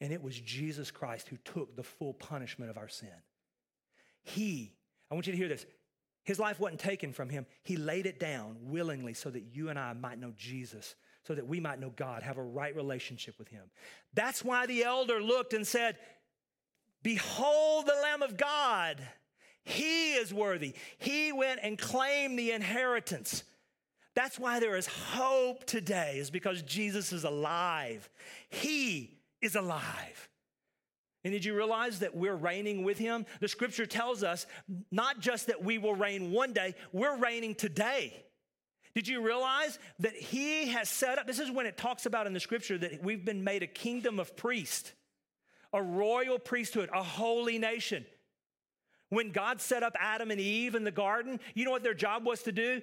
And 0.00 0.12
it 0.12 0.22
was 0.22 0.38
Jesus 0.38 0.90
Christ 0.90 1.28
who 1.28 1.36
took 1.36 1.76
the 1.76 1.84
full 1.84 2.12
punishment 2.12 2.70
of 2.70 2.76
our 2.76 2.88
sin. 2.88 3.08
He, 4.24 4.74
I 5.10 5.14
want 5.14 5.26
you 5.28 5.32
to 5.32 5.38
hear 5.38 5.48
this. 5.48 5.64
His 6.24 6.40
life 6.40 6.58
wasn't 6.58 6.80
taken 6.80 7.12
from 7.12 7.28
him. 7.28 7.46
He 7.62 7.76
laid 7.76 8.06
it 8.06 8.18
down 8.18 8.56
willingly 8.62 9.14
so 9.14 9.30
that 9.30 9.54
you 9.54 9.68
and 9.68 9.78
I 9.78 9.92
might 9.92 10.18
know 10.18 10.32
Jesus, 10.36 10.96
so 11.26 11.34
that 11.34 11.46
we 11.46 11.60
might 11.60 11.80
know 11.80 11.92
God, 11.96 12.22
have 12.22 12.38
a 12.38 12.42
right 12.42 12.74
relationship 12.74 13.38
with 13.38 13.48
him. 13.48 13.64
That's 14.14 14.44
why 14.44 14.66
the 14.66 14.84
elder 14.84 15.22
looked 15.22 15.54
and 15.54 15.66
said, 15.66 15.96
Behold 17.02 17.86
the 17.86 18.00
Lamb 18.02 18.22
of 18.22 18.36
God 18.36 19.00
he 19.64 20.12
is 20.14 20.32
worthy. 20.32 20.74
He 20.98 21.32
went 21.32 21.60
and 21.62 21.78
claimed 21.78 22.38
the 22.38 22.52
inheritance. 22.52 23.44
That's 24.14 24.38
why 24.38 24.60
there 24.60 24.76
is 24.76 24.86
hope 24.86 25.64
today, 25.64 26.18
is 26.18 26.30
because 26.30 26.62
Jesus 26.62 27.12
is 27.12 27.24
alive. 27.24 28.08
He 28.50 29.18
is 29.40 29.56
alive. 29.56 30.28
And 31.24 31.32
did 31.32 31.44
you 31.44 31.56
realize 31.56 32.00
that 32.00 32.14
we're 32.14 32.36
reigning 32.36 32.84
with 32.84 32.98
him? 32.98 33.24
The 33.40 33.48
scripture 33.48 33.86
tells 33.86 34.22
us 34.22 34.46
not 34.90 35.20
just 35.20 35.46
that 35.46 35.64
we 35.64 35.78
will 35.78 35.94
reign 35.94 36.30
one 36.30 36.52
day, 36.52 36.74
we're 36.92 37.16
reigning 37.16 37.54
today. 37.54 38.24
Did 38.94 39.08
you 39.08 39.20
realize 39.22 39.78
that 39.98 40.14
he 40.14 40.68
has 40.68 40.88
set 40.88 41.18
up? 41.18 41.26
This 41.26 41.40
is 41.40 41.50
when 41.50 41.66
it 41.66 41.76
talks 41.76 42.06
about 42.06 42.26
in 42.26 42.32
the 42.32 42.40
scripture 42.40 42.78
that 42.78 43.02
we've 43.02 43.24
been 43.24 43.42
made 43.42 43.62
a 43.62 43.66
kingdom 43.66 44.20
of 44.20 44.36
priests, 44.36 44.92
a 45.72 45.82
royal 45.82 46.38
priesthood, 46.38 46.90
a 46.94 47.02
holy 47.02 47.58
nation. 47.58 48.06
When 49.08 49.32
God 49.32 49.60
set 49.60 49.82
up 49.82 49.96
Adam 49.98 50.30
and 50.30 50.40
Eve 50.40 50.74
in 50.76 50.84
the 50.84 50.92
garden, 50.92 51.40
you 51.54 51.64
know 51.64 51.72
what 51.72 51.82
their 51.82 51.94
job 51.94 52.24
was 52.24 52.42
to 52.44 52.52
do? 52.52 52.80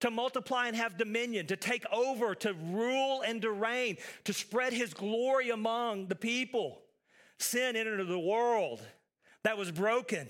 To 0.00 0.10
multiply 0.10 0.68
and 0.68 0.76
have 0.76 0.96
dominion, 0.96 1.46
to 1.48 1.56
take 1.56 1.84
over, 1.92 2.34
to 2.36 2.54
rule 2.54 3.22
and 3.22 3.42
to 3.42 3.50
reign, 3.50 3.96
to 4.24 4.32
spread 4.32 4.72
his 4.72 4.94
glory 4.94 5.50
among 5.50 6.06
the 6.06 6.16
people. 6.16 6.82
Sin 7.38 7.76
entered 7.76 8.04
the 8.06 8.18
world 8.18 8.80
that 9.42 9.58
was 9.58 9.70
broken. 9.72 10.28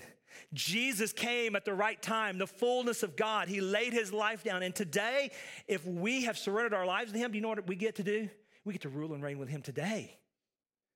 Jesus 0.53 1.13
came 1.13 1.55
at 1.55 1.65
the 1.65 1.73
right 1.73 2.01
time, 2.01 2.37
the 2.37 2.47
fullness 2.47 3.03
of 3.03 3.15
God. 3.15 3.47
He 3.47 3.61
laid 3.61 3.93
his 3.93 4.13
life 4.13 4.43
down. 4.43 4.63
And 4.63 4.75
today, 4.75 5.31
if 5.67 5.85
we 5.85 6.23
have 6.23 6.37
surrendered 6.37 6.73
our 6.73 6.85
lives 6.85 7.11
to 7.11 7.17
him, 7.17 7.31
do 7.31 7.37
you 7.37 7.41
know 7.41 7.49
what 7.49 7.67
we 7.67 7.75
get 7.75 7.95
to 7.95 8.03
do? 8.03 8.29
We 8.65 8.73
get 8.73 8.83
to 8.83 8.89
rule 8.89 9.13
and 9.13 9.23
reign 9.23 9.39
with 9.39 9.49
him 9.49 9.61
today. 9.61 10.17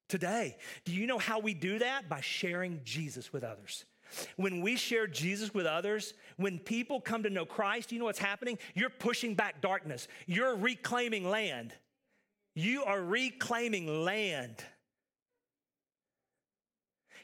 Today. 0.09 0.57
Do 0.85 0.93
you 0.93 1.05
know 1.05 1.17
how 1.17 1.39
we 1.39 1.53
do 1.53 1.79
that? 1.79 2.07
By 2.07 2.21
sharing 2.21 2.81
Jesus 2.83 3.33
with 3.33 3.43
others. 3.43 3.85
When 4.37 4.61
we 4.61 4.77
share 4.77 5.05
Jesus 5.05 5.53
with 5.53 5.65
others, 5.65 6.13
when 6.37 6.59
people 6.59 7.01
come 7.01 7.23
to 7.23 7.29
know 7.29 7.45
Christ, 7.45 7.91
you 7.91 7.99
know 7.99 8.05
what's 8.05 8.19
happening? 8.19 8.57
You're 8.73 8.89
pushing 8.89 9.35
back 9.35 9.61
darkness. 9.61 10.07
You're 10.25 10.55
reclaiming 10.55 11.29
land. 11.29 11.73
You 12.55 12.83
are 12.85 13.01
reclaiming 13.01 14.03
land. 14.03 14.63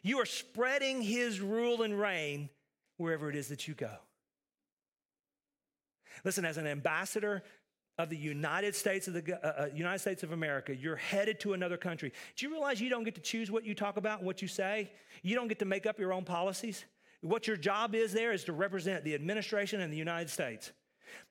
You 0.04 0.20
are 0.20 0.26
spreading 0.26 1.02
his 1.02 1.40
rule 1.40 1.82
and 1.82 1.98
reign 1.98 2.50
wherever 2.98 3.30
it 3.30 3.36
is 3.36 3.48
that 3.48 3.68
you 3.68 3.74
go. 3.74 3.96
Listen, 6.24 6.46
as 6.46 6.58
an 6.58 6.68
ambassador 6.68 7.42
of 7.98 8.10
the 8.10 8.18
United 8.18 8.76
States 8.76 9.08
of 9.08 9.14
the 9.14 9.40
uh, 9.42 9.64
uh, 9.64 9.70
United 9.74 10.00
States 10.00 10.24
of 10.24 10.32
America, 10.32 10.76
you're 10.76 10.96
headed 10.96 11.40
to 11.40 11.54
another 11.54 11.78
country. 11.78 12.12
Do 12.36 12.46
you 12.46 12.52
realize 12.52 12.82
you 12.82 12.90
don't 12.90 13.04
get 13.04 13.16
to 13.16 13.22
choose 13.22 13.50
what 13.50 13.66
you 13.66 13.74
talk 13.74 13.98
about 13.98 14.20
and 14.20 14.28
what 14.28 14.42
you 14.42 14.48
say? 14.48 14.92
You 15.22 15.36
don't 15.36 15.48
get 15.48 15.60
to 15.60 15.66
make 15.66 15.86
up 15.86 16.00
your 16.00 16.14
own 16.14 16.26
policies. 16.26 16.86
what 17.22 17.48
your 17.48 17.56
job 17.56 17.96
is 17.96 18.12
there 18.12 18.34
is 18.34 18.44
to 18.44 18.52
represent 18.52 19.06
the 19.06 19.16
administration 19.16 19.80
and 19.80 19.94
the 19.94 19.98
United 19.98 20.30
States. 20.30 20.74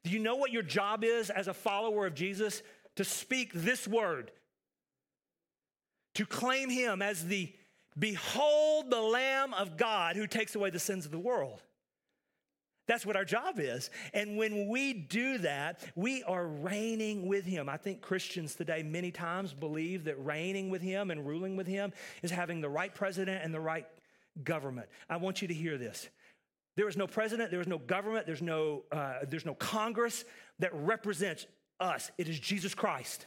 Do 0.05 0.11
you 0.11 0.19
know 0.19 0.37
what 0.37 0.51
your 0.51 0.63
job 0.63 1.05
is 1.05 1.29
as 1.29 1.49
a 1.49 1.55
follower 1.55 2.07
of 2.07 2.15
Jesus? 2.15 2.63
To 2.97 3.05
speak 3.05 3.53
this 3.53 3.87
word, 3.89 4.31
to 6.15 6.25
claim 6.25 6.71
him 6.71 7.03
as 7.03 7.27
the 7.27 7.53
behold 7.99 8.91
the 8.91 9.01
Lamb 9.01 9.55
of 9.55 9.77
God 9.77 10.17
who 10.17 10.27
takes 10.27 10.55
away 10.55 10.71
the 10.71 10.79
sins 10.79 11.05
of 11.05 11.13
the 11.13 11.19
world. 11.19 11.63
That's 12.89 13.07
what 13.07 13.17
our 13.17 13.25
job 13.25 13.59
is. 13.59 13.91
And 14.13 14.37
when 14.37 14.69
we 14.69 14.93
do 14.93 15.39
that, 15.39 15.81
we 15.95 16.23
are 16.25 16.47
reigning 16.47 17.29
with 17.29 17.45
Him. 17.45 17.69
I 17.69 17.77
think 17.77 18.01
Christians 18.01 18.57
today 18.57 18.83
many 18.83 19.13
times 19.13 19.55
believe 19.55 20.05
that 20.05 20.23
reigning 20.25 20.69
with 20.69 20.83
Him 20.83 21.11
and 21.11 21.27
ruling 21.27 21.57
with 21.57 21.67
Him 21.67 21.93
is 22.23 22.31
having 22.31 22.61
the 22.61 22.69
right 22.69 22.93
president 22.93 23.45
and 23.45 23.55
the 23.55 23.61
right 23.61 23.87
government. 24.43 24.89
I 25.09 25.17
want 25.17 25.43
you 25.43 25.49
to 25.49 25.55
hear 25.55 25.79
this. 25.79 26.09
There 26.77 26.89
is 26.89 26.97
no 26.97 27.07
president, 27.07 27.51
there 27.51 27.61
is 27.61 27.67
no 27.67 27.79
government, 27.79 28.27
there's 28.27 28.43
no, 28.43 28.85
uh, 28.91 29.21
there's 29.29 29.47
no 29.47 29.55
Congress 29.55 30.25
that 30.59 30.75
represents 30.75 31.47
us. 31.79 32.11
It 32.17 32.29
is 32.29 32.41
Jesus 32.41 32.75
Christ. 32.75 33.27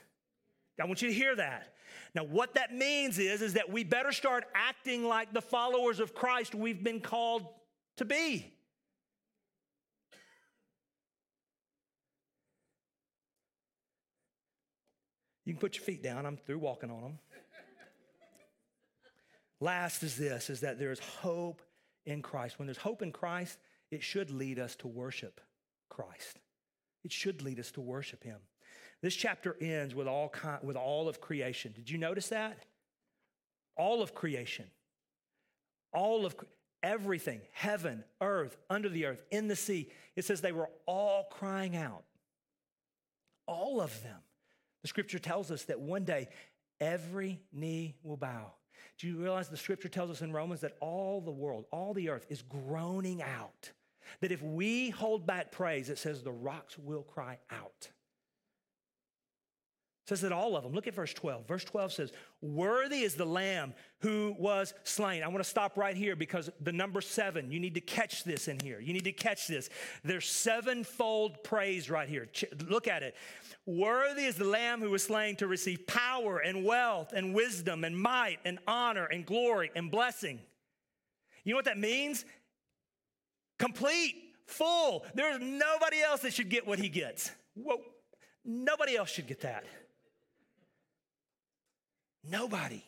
I 0.81 0.85
want 0.85 1.01
you 1.01 1.09
to 1.09 1.13
hear 1.13 1.35
that. 1.35 1.74
Now, 2.13 2.23
what 2.23 2.55
that 2.55 2.73
means 2.73 3.19
is, 3.19 3.41
is 3.41 3.53
that 3.53 3.69
we 3.69 3.83
better 3.83 4.11
start 4.11 4.45
acting 4.53 5.05
like 5.05 5.33
the 5.33 5.41
followers 5.41 5.99
of 5.99 6.13
Christ 6.13 6.55
we've 6.55 6.83
been 6.83 6.99
called 6.99 7.47
to 7.97 8.05
be. 8.05 8.51
You 15.45 15.53
can 15.53 15.59
put 15.59 15.75
your 15.77 15.83
feet 15.83 16.01
down. 16.01 16.25
I'm 16.25 16.37
through 16.37 16.59
walking 16.59 16.89
on 16.89 17.01
them. 17.01 17.19
Last 19.59 20.03
is 20.03 20.17
this 20.17 20.49
is 20.49 20.61
that 20.61 20.79
there 20.79 20.91
is 20.91 20.99
hope 20.99 21.61
in 22.05 22.21
Christ. 22.21 22.59
When 22.59 22.67
there's 22.67 22.77
hope 22.77 23.01
in 23.01 23.11
Christ, 23.11 23.57
it 23.91 24.03
should 24.03 24.31
lead 24.31 24.59
us 24.59 24.75
to 24.77 24.87
worship 24.87 25.39
Christ. 25.89 26.39
It 27.03 27.11
should 27.11 27.41
lead 27.41 27.59
us 27.59 27.71
to 27.71 27.81
worship 27.81 28.23
him. 28.23 28.39
This 29.05 29.15
chapter 29.15 29.55
ends 29.61 29.93
with 29.93 30.07
all 30.07 30.29
kind, 30.29 30.63
with 30.63 30.75
all 30.75 31.07
of 31.07 31.21
creation. 31.21 31.71
Did 31.75 31.91
you 31.91 31.99
notice 31.99 32.29
that? 32.29 32.57
All 33.77 34.01
of 34.01 34.15
creation. 34.15 34.65
All 35.93 36.25
of 36.25 36.35
everything, 36.81 37.41
heaven, 37.51 38.03
earth, 38.19 38.57
under 38.67 38.89
the 38.89 39.05
earth, 39.05 39.23
in 39.29 39.47
the 39.47 39.55
sea. 39.55 39.91
It 40.15 40.25
says 40.25 40.41
they 40.41 40.51
were 40.51 40.71
all 40.87 41.27
crying 41.29 41.75
out. 41.75 42.03
All 43.45 43.79
of 43.79 44.01
them. 44.01 44.17
The 44.81 44.87
scripture 44.87 45.19
tells 45.19 45.51
us 45.51 45.65
that 45.65 45.79
one 45.79 46.03
day 46.03 46.27
every 46.81 47.39
knee 47.53 47.93
will 48.01 48.17
bow. 48.17 48.53
Do 48.97 49.05
you 49.05 49.17
realize 49.17 49.49
the 49.49 49.55
scripture 49.55 49.87
tells 49.87 50.09
us 50.09 50.23
in 50.23 50.33
Romans 50.33 50.61
that 50.61 50.77
all 50.81 51.21
the 51.21 51.29
world, 51.29 51.65
all 51.69 51.93
the 51.93 52.09
earth 52.09 52.25
is 52.29 52.41
groaning 52.41 53.21
out? 53.21 53.71
That 54.21 54.31
if 54.31 54.41
we 54.41 54.89
hold 54.89 55.27
back 55.27 55.51
praise, 55.51 55.91
it 55.91 55.99
says 55.99 56.23
the 56.23 56.31
rocks 56.31 56.75
will 56.79 57.03
cry 57.03 57.37
out 57.51 57.89
says 60.07 60.21
that 60.21 60.31
all 60.31 60.55
of 60.55 60.63
them. 60.63 60.73
Look 60.73 60.85
at 60.87 60.93
verse 60.93 61.13
12. 61.13 61.47
Verse 61.47 61.63
12 61.63 61.93
says, 61.93 62.11
Worthy 62.41 63.01
is 63.01 63.15
the 63.15 63.25
Lamb 63.25 63.73
who 63.99 64.35
was 64.37 64.75
slain. 64.83 65.23
I 65.23 65.27
want 65.27 65.39
to 65.39 65.49
stop 65.49 65.77
right 65.77 65.97
here 65.97 66.15
because 66.15 66.49
the 66.61 66.71
number 66.71 67.01
seven, 67.01 67.51
you 67.51 67.59
need 67.59 67.73
to 67.73 67.81
catch 67.81 68.23
this 68.23 68.47
in 68.47 68.59
here. 68.59 68.79
You 68.79 68.93
need 68.93 69.05
to 69.05 69.11
catch 69.11 69.47
this. 69.47 69.69
There's 70.03 70.29
sevenfold 70.29 71.43
praise 71.43 71.89
right 71.89 72.07
here. 72.07 72.27
Look 72.67 72.87
at 72.87 73.01
it. 73.01 73.15
Worthy 73.65 74.25
is 74.25 74.35
the 74.35 74.45
Lamb 74.45 74.79
who 74.79 74.91
was 74.91 75.03
slain 75.03 75.37
to 75.37 75.47
receive 75.47 75.87
power 75.87 76.37
and 76.37 76.63
wealth 76.63 77.11
and 77.11 77.33
wisdom 77.33 77.83
and 77.83 77.99
might 77.99 78.37
and 78.45 78.59
honor 78.67 79.05
and 79.05 79.25
glory 79.25 79.71
and 79.75 79.89
blessing. 79.89 80.39
You 81.43 81.53
know 81.53 81.57
what 81.57 81.65
that 81.65 81.79
means? 81.79 82.25
Complete, 83.57 84.15
full. 84.45 85.03
There's 85.15 85.39
nobody 85.41 86.01
else 86.03 86.21
that 86.21 86.33
should 86.33 86.49
get 86.49 86.67
what 86.67 86.77
he 86.77 86.89
gets. 86.89 87.31
Whoa. 87.55 87.81
Nobody 88.43 88.95
else 88.95 89.09
should 89.09 89.25
get 89.25 89.41
that. 89.41 89.65
Nobody. 92.29 92.83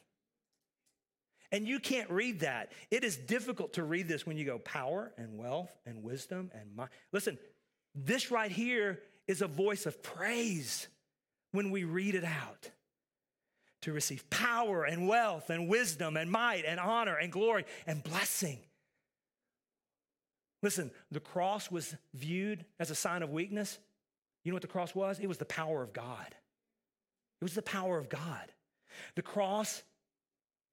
And 1.51 1.67
you 1.67 1.79
can't 1.79 2.09
read 2.09 2.41
that. 2.41 2.71
It 2.91 3.03
is 3.03 3.15
difficult 3.15 3.73
to 3.73 3.83
read 3.83 4.07
this 4.07 4.25
when 4.25 4.37
you 4.37 4.45
go 4.45 4.59
power 4.59 5.13
and 5.17 5.37
wealth 5.37 5.71
and 5.85 6.03
wisdom 6.03 6.51
and 6.53 6.75
might. 6.75 6.89
Listen, 7.13 7.37
this 7.95 8.31
right 8.31 8.51
here 8.51 8.99
is 9.27 9.41
a 9.41 9.47
voice 9.47 9.85
of 9.85 10.03
praise 10.03 10.87
when 11.51 11.71
we 11.71 11.83
read 11.83 12.15
it 12.15 12.25
out. 12.25 12.71
To 13.81 13.93
receive 13.93 14.29
power 14.29 14.83
and 14.83 15.07
wealth 15.07 15.49
and 15.49 15.69
wisdom 15.69 16.17
and 16.17 16.29
might 16.29 16.65
and 16.65 16.79
honor 16.79 17.15
and 17.15 17.31
glory 17.31 17.63
and 17.85 18.03
blessing. 18.03 18.59
Listen, 20.63 20.91
the 21.11 21.19
cross 21.19 21.71
was 21.71 21.95
viewed 22.13 22.65
as 22.79 22.89
a 22.89 22.95
sign 22.95 23.21
of 23.21 23.29
weakness. 23.29 23.77
You 24.43 24.51
know 24.51 24.55
what 24.55 24.63
the 24.63 24.67
cross 24.67 24.95
was? 24.95 25.19
It 25.19 25.27
was 25.27 25.37
the 25.37 25.45
power 25.45 25.83
of 25.83 25.93
God. 25.93 26.27
It 27.39 27.43
was 27.43 27.53
the 27.53 27.61
power 27.61 27.97
of 27.97 28.09
God. 28.09 28.51
The 29.15 29.21
cross 29.21 29.83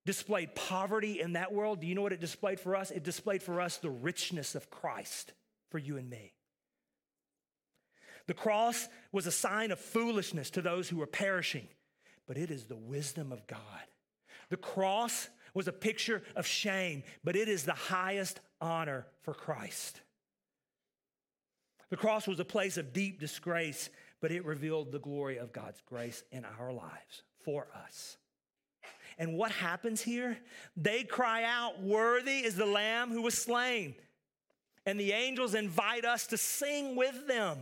displayed 0.05 0.55
poverty 0.55 1.21
in 1.21 1.33
that 1.33 1.53
world. 1.53 1.81
Do 1.81 1.87
you 1.87 1.95
know 1.95 2.03
what 2.03 2.13
it 2.13 2.21
displayed 2.21 2.61
for 2.61 2.77
us? 2.77 2.91
It 2.91 3.03
displayed 3.03 3.43
for 3.43 3.61
us 3.61 3.79
the 3.79 3.91
richness 3.91 4.55
of 4.55 4.71
Christ 4.71 5.33
for 5.71 5.79
you 5.79 5.97
and 5.97 6.09
me. 6.09 6.33
The 8.27 8.35
cross 8.35 8.89
was 9.13 9.27
a 9.27 9.33
sign 9.33 9.71
of 9.71 9.79
foolishness 9.79 10.51
to 10.51 10.63
those 10.63 10.89
who 10.89 10.97
were 10.97 11.07
perishing, 11.07 11.69
but 12.27 12.39
it 12.39 12.51
is 12.51 12.65
the 12.65 12.77
wisdom 12.77 13.33
of 13.33 13.47
God. 13.47 13.61
The 14.51 14.57
cross 14.57 15.29
was 15.53 15.69
a 15.69 15.73
picture 15.73 16.23
of 16.35 16.47
shame, 16.47 17.03
but 17.23 17.37
it 17.37 17.49
is 17.49 17.65
the 17.65 17.73
highest 17.73 18.41
honor 18.61 19.07
for 19.23 19.35
Christ. 19.35 20.01
The 21.91 21.97
cross 21.97 22.27
was 22.27 22.41
a 22.41 22.45
place 22.45 22.77
of 22.77 22.93
deep 22.93 23.21
disgrace, 23.21 23.89
but 24.21 24.33
it 24.33 24.45
revealed 24.45 24.91
the 24.91 24.99
glory 24.99 25.37
of 25.37 25.53
God's 25.53 25.81
grace 25.87 26.25
in 26.33 26.45
our 26.45 26.73
lives 26.73 27.23
for 27.45 27.67
us. 27.85 28.17
And 29.19 29.37
what 29.37 29.53
happens 29.53 30.01
here? 30.01 30.39
They 30.77 31.05
cry 31.05 31.45
out, 31.45 31.83
Worthy 31.83 32.45
is 32.45 32.57
the 32.57 32.67
Lamb 32.67 33.11
who 33.11 33.23
was 33.23 33.35
slain. 33.35 33.95
And 34.87 34.99
the 34.99 35.13
angels 35.13 35.55
invite 35.55 36.05
us 36.05 36.27
to 36.29 36.37
sing 36.37 36.97
with 36.97 37.27
them. 37.27 37.59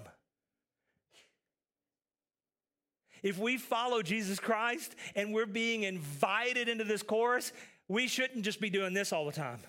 If 3.22 3.38
we 3.38 3.56
follow 3.56 4.02
Jesus 4.02 4.40
Christ 4.40 4.96
and 5.14 5.32
we're 5.32 5.46
being 5.46 5.84
invited 5.84 6.68
into 6.68 6.84
this 6.84 7.02
chorus, 7.02 7.52
we 7.86 8.08
shouldn't 8.08 8.44
just 8.44 8.60
be 8.60 8.70
doing 8.70 8.94
this 8.94 9.12
all 9.12 9.26
the 9.26 9.32
time. 9.32 9.60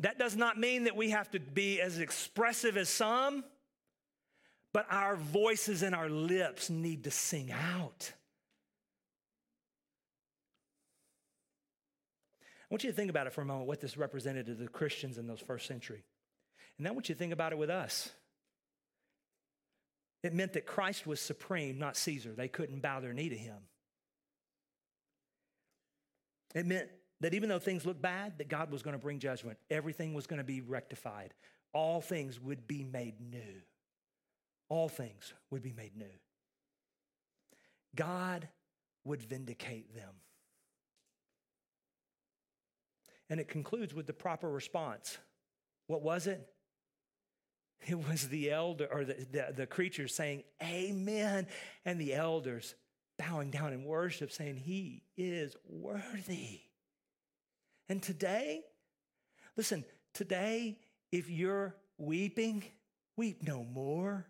That 0.00 0.18
does 0.18 0.36
not 0.36 0.58
mean 0.58 0.84
that 0.84 0.96
we 0.96 1.10
have 1.10 1.30
to 1.30 1.40
be 1.40 1.80
as 1.80 1.98
expressive 1.98 2.76
as 2.76 2.88
some 2.88 3.44
but 4.74 4.86
our 4.90 5.14
voices 5.14 5.82
and 5.82 5.94
our 5.94 6.10
lips 6.10 6.68
need 6.68 7.04
to 7.04 7.10
sing 7.10 7.52
out. 7.52 8.12
I 12.60 12.74
want 12.74 12.82
you 12.82 12.90
to 12.90 12.96
think 12.96 13.08
about 13.08 13.28
it 13.28 13.32
for 13.32 13.40
a 13.40 13.44
moment 13.44 13.68
what 13.68 13.80
this 13.80 13.96
represented 13.96 14.46
to 14.46 14.54
the 14.54 14.66
Christians 14.66 15.16
in 15.16 15.28
those 15.28 15.38
first 15.38 15.66
century. 15.66 16.02
And 16.76 16.88
I 16.88 16.90
want 16.90 17.08
you 17.08 17.14
to 17.14 17.18
think 17.18 17.32
about 17.32 17.52
it 17.52 17.58
with 17.58 17.70
us. 17.70 18.10
It 20.24 20.34
meant 20.34 20.54
that 20.54 20.66
Christ 20.66 21.06
was 21.06 21.20
supreme, 21.20 21.78
not 21.78 21.96
Caesar. 21.96 22.32
They 22.32 22.48
couldn't 22.48 22.80
bow 22.80 22.98
their 22.98 23.12
knee 23.12 23.28
to 23.28 23.36
him. 23.36 23.58
It 26.52 26.66
meant 26.66 26.88
that 27.20 27.32
even 27.32 27.48
though 27.48 27.60
things 27.60 27.86
looked 27.86 28.02
bad, 28.02 28.38
that 28.38 28.48
God 28.48 28.72
was 28.72 28.82
going 28.82 28.96
to 28.96 29.02
bring 29.02 29.20
judgment. 29.20 29.56
Everything 29.70 30.14
was 30.14 30.26
going 30.26 30.38
to 30.38 30.44
be 30.44 30.62
rectified. 30.62 31.32
All 31.72 32.00
things 32.00 32.40
would 32.40 32.66
be 32.66 32.82
made 32.82 33.20
new 33.20 33.62
all 34.68 34.88
things 34.88 35.34
would 35.50 35.62
be 35.62 35.72
made 35.72 35.96
new. 35.96 36.06
God 37.94 38.48
would 39.04 39.22
vindicate 39.22 39.94
them. 39.94 40.14
And 43.30 43.40
it 43.40 43.48
concludes 43.48 43.94
with 43.94 44.06
the 44.06 44.12
proper 44.12 44.50
response. 44.50 45.18
What 45.86 46.02
was 46.02 46.26
it? 46.26 46.46
It 47.86 47.98
was 48.08 48.28
the 48.28 48.50
elder 48.50 48.88
or 48.90 49.04
the, 49.04 49.26
the, 49.30 49.52
the 49.54 49.66
creatures 49.66 50.14
saying, 50.14 50.44
Amen. 50.62 51.46
And 51.84 52.00
the 52.00 52.14
elders 52.14 52.74
bowing 53.18 53.50
down 53.50 53.72
in 53.72 53.84
worship, 53.84 54.32
saying, 54.32 54.56
He 54.56 55.02
is 55.16 55.54
worthy. 55.68 56.60
And 57.88 58.02
today, 58.02 58.62
listen, 59.56 59.84
today, 60.14 60.78
if 61.12 61.28
you're 61.28 61.74
weeping, 61.98 62.64
weep 63.16 63.42
no 63.46 63.62
more. 63.64 64.26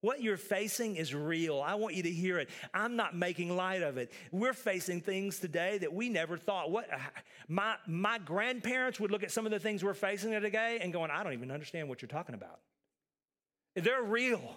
What 0.00 0.22
you're 0.22 0.36
facing 0.36 0.96
is 0.96 1.12
real. 1.12 1.60
I 1.60 1.74
want 1.74 1.94
you 1.96 2.04
to 2.04 2.10
hear 2.10 2.38
it. 2.38 2.48
I'm 2.72 2.94
not 2.94 3.16
making 3.16 3.54
light 3.56 3.82
of 3.82 3.96
it. 3.96 4.12
We're 4.30 4.52
facing 4.52 5.00
things 5.00 5.40
today 5.40 5.78
that 5.78 5.92
we 5.92 6.08
never 6.08 6.36
thought. 6.36 6.70
What 6.70 6.88
my 7.48 7.74
my 7.86 8.18
grandparents 8.18 9.00
would 9.00 9.10
look 9.10 9.24
at 9.24 9.32
some 9.32 9.44
of 9.44 9.50
the 9.50 9.58
things 9.58 9.82
we're 9.82 9.94
facing 9.94 10.30
today 10.30 10.78
and 10.80 10.92
going, 10.92 11.10
I 11.10 11.24
don't 11.24 11.32
even 11.32 11.50
understand 11.50 11.88
what 11.88 12.00
you're 12.00 12.08
talking 12.08 12.36
about. 12.36 12.60
They're 13.74 14.02
real. 14.02 14.56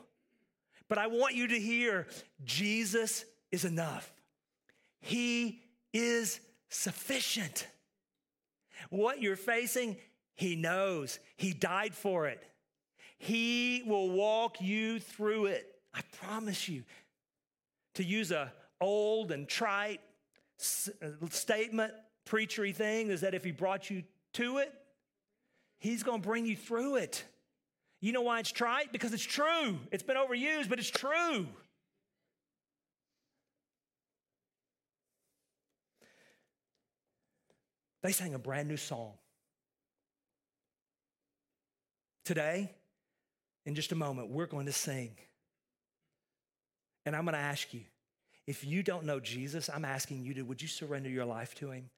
But 0.88 1.00
I 1.00 1.08
want 1.08 1.36
you 1.36 1.48
to 1.48 1.60
hear 1.60 2.06
Jesus 2.44 3.26
is 3.52 3.66
enough. 3.66 4.12
He 5.00 5.62
is 5.92 6.40
sufficient. 6.70 7.66
What 8.90 9.22
you're 9.22 9.36
facing, 9.36 9.98
He 10.36 10.56
knows. 10.56 11.18
He 11.38 11.54
died 11.54 11.96
for 11.96 12.28
it. 12.28 12.44
He 13.22 13.84
will 13.86 14.10
walk 14.10 14.62
you 14.62 15.00
through 15.00 15.46
it. 15.46 15.76
I 15.94 16.02
promise 16.24 16.68
you. 16.68 16.84
To 17.96 18.04
use 18.04 18.32
a 18.32 18.52
old 18.80 19.32
and 19.32 19.48
trite 19.48 20.02
uh, 21.04 21.28
statement, 21.30 21.94
preachery 22.28 22.74
thing, 22.74 23.12
is 23.12 23.22
that 23.22 23.36
if 23.36 23.44
He 23.44 23.52
brought 23.52 23.92
you 23.92 24.02
to 24.34 24.58
it, 24.58 24.74
He's 25.78 26.02
going 26.02 26.24
to 26.24 26.28
bring 26.28 26.48
you 26.48 26.56
through 26.56 26.96
it. 26.96 27.24
You 28.00 28.12
know 28.12 28.24
why 28.24 28.40
it's 28.40 28.52
trite? 28.52 28.92
Because 28.92 29.14
it's 29.14 29.24
true. 29.24 29.78
It's 29.92 30.02
been 30.02 30.18
overused, 30.18 30.68
but 30.68 30.80
it's 30.80 30.90
true. 30.90 31.46
They 38.02 38.14
sang 38.14 38.34
a 38.34 38.40
brand 38.40 38.68
new 38.68 38.78
song. 38.78 39.14
Today, 42.26 42.74
in 43.66 43.76
just 43.76 43.92
a 43.92 43.96
moment, 43.96 44.30
we're 44.30 44.48
going 44.48 44.66
to 44.66 44.74
sing. 44.74 45.12
And 47.06 47.16
I'm 47.16 47.26
going 47.26 47.34
to 47.34 47.40
ask 47.40 47.74
you 47.74 47.82
if 48.48 48.66
you 48.66 48.84
don't 48.84 49.06
know 49.06 49.20
Jesus, 49.20 49.70
I'm 49.74 49.86
asking 49.86 50.24
you 50.24 50.34
to, 50.36 50.42
would 50.44 50.62
you 50.62 50.68
surrender 50.68 51.10
your 51.10 51.26
life 51.26 51.56
to 51.56 51.72
him? 51.72 51.90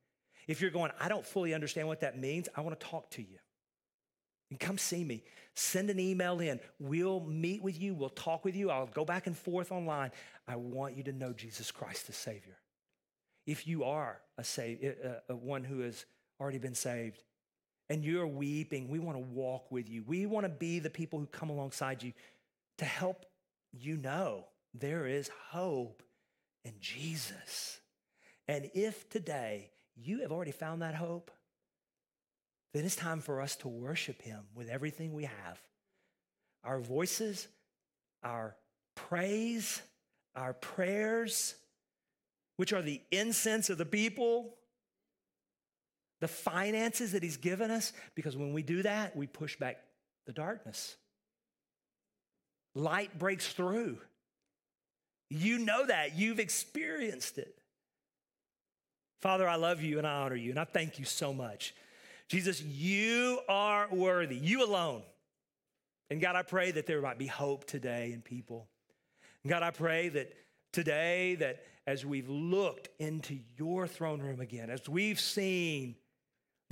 If 0.47 0.61
you're 0.61 0.71
going, 0.71 0.91
I 0.99 1.07
don't 1.07 1.25
fully 1.25 1.53
understand 1.53 1.87
what 1.87 2.01
that 2.01 2.19
means, 2.19 2.49
I 2.55 2.61
want 2.61 2.79
to 2.79 2.85
talk 2.85 3.09
to 3.11 3.21
you. 3.21 3.37
And 4.49 4.59
come 4.59 4.77
see 4.77 5.03
me. 5.03 5.23
Send 5.55 5.89
an 5.89 5.99
email 5.99 6.39
in. 6.39 6.59
We'll 6.79 7.21
meet 7.21 7.63
with 7.63 7.79
you. 7.79 7.95
We'll 7.95 8.09
talk 8.09 8.45
with 8.45 8.55
you. 8.55 8.69
I'll 8.69 8.87
go 8.87 9.05
back 9.05 9.25
and 9.25 9.35
forth 9.35 9.71
online. 9.71 10.11
I 10.47 10.57
want 10.57 10.95
you 10.95 11.03
to 11.03 11.11
know 11.11 11.33
Jesus 11.33 11.71
Christ 11.71 12.07
the 12.07 12.13
Savior. 12.13 12.57
If 13.47 13.67
you 13.67 13.83
are 13.83 14.19
a, 14.37 14.43
save, 14.43 14.83
a, 14.83 15.21
a 15.29 15.35
one 15.35 15.63
who 15.63 15.79
has 15.79 16.05
already 16.39 16.59
been 16.59 16.75
saved 16.75 17.23
and 17.89 18.03
you're 18.03 18.27
weeping, 18.27 18.87
we 18.87 18.99
want 18.99 19.17
to 19.17 19.23
walk 19.23 19.71
with 19.71 19.89
you. 19.89 20.03
We 20.05 20.25
want 20.25 20.45
to 20.45 20.49
be 20.49 20.79
the 20.79 20.89
people 20.89 21.19
who 21.19 21.25
come 21.27 21.49
alongside 21.49 22.01
you 22.01 22.13
to 22.77 22.85
help 22.85 23.25
you 23.71 23.97
know 23.97 24.45
there 24.73 25.05
is 25.05 25.29
hope 25.49 26.03
in 26.63 26.73
Jesus. 26.79 27.79
And 28.47 28.69
if 28.73 29.09
today 29.09 29.71
you 29.95 30.21
have 30.21 30.31
already 30.31 30.51
found 30.51 30.81
that 30.81 30.95
hope, 30.95 31.31
then 32.73 32.85
it's 32.85 32.95
time 32.95 33.21
for 33.21 33.41
us 33.41 33.55
to 33.57 33.67
worship 33.67 34.21
Him 34.21 34.41
with 34.55 34.69
everything 34.69 35.13
we 35.13 35.23
have 35.23 35.59
our 36.63 36.79
voices, 36.79 37.49
our 38.23 38.55
praise, 38.95 39.81
our 40.33 40.53
prayers, 40.53 41.55
which 42.55 42.71
are 42.71 42.81
the 42.81 43.01
incense 43.11 43.69
of 43.69 43.77
the 43.77 43.85
people, 43.85 44.55
the 46.23 46.27
finances 46.29 47.11
that 47.11 47.21
He's 47.21 47.35
given 47.35 47.69
us, 47.69 47.91
because 48.15 48.37
when 48.37 48.53
we 48.53 48.63
do 48.63 48.81
that, 48.83 49.13
we 49.13 49.27
push 49.27 49.57
back 49.57 49.83
the 50.25 50.31
darkness. 50.31 50.95
Light 52.75 53.19
breaks 53.19 53.51
through. 53.51 53.97
You 55.29 55.59
know 55.59 55.85
that. 55.85 56.15
You've 56.15 56.39
experienced 56.39 57.37
it. 57.39 57.53
Father, 59.19 59.49
I 59.49 59.55
love 59.55 59.81
you 59.81 59.97
and 59.97 60.07
I 60.07 60.21
honor 60.21 60.37
you, 60.37 60.51
and 60.51 60.59
I 60.59 60.63
thank 60.63 60.97
you 60.97 61.03
so 61.03 61.33
much. 61.33 61.75
Jesus, 62.29 62.61
you 62.61 63.41
are 63.49 63.89
worthy, 63.91 64.37
you 64.37 64.63
alone. 64.63 65.01
And 66.09 66.21
God, 66.21 66.37
I 66.37 66.43
pray 66.43 66.71
that 66.71 66.85
there 66.87 67.01
might 67.01 67.19
be 67.19 67.27
hope 67.27 67.65
today 67.65 68.13
in 68.13 68.21
people. 68.21 68.69
God, 69.45 69.61
I 69.61 69.71
pray 69.71 70.07
that 70.07 70.33
today, 70.71 71.35
that 71.35 71.65
as 71.85 72.05
we've 72.05 72.29
looked 72.29 72.87
into 72.97 73.37
your 73.57 73.87
throne 73.87 74.21
room 74.21 74.39
again, 74.39 74.69
as 74.69 74.87
we've 74.87 75.19
seen 75.19 75.95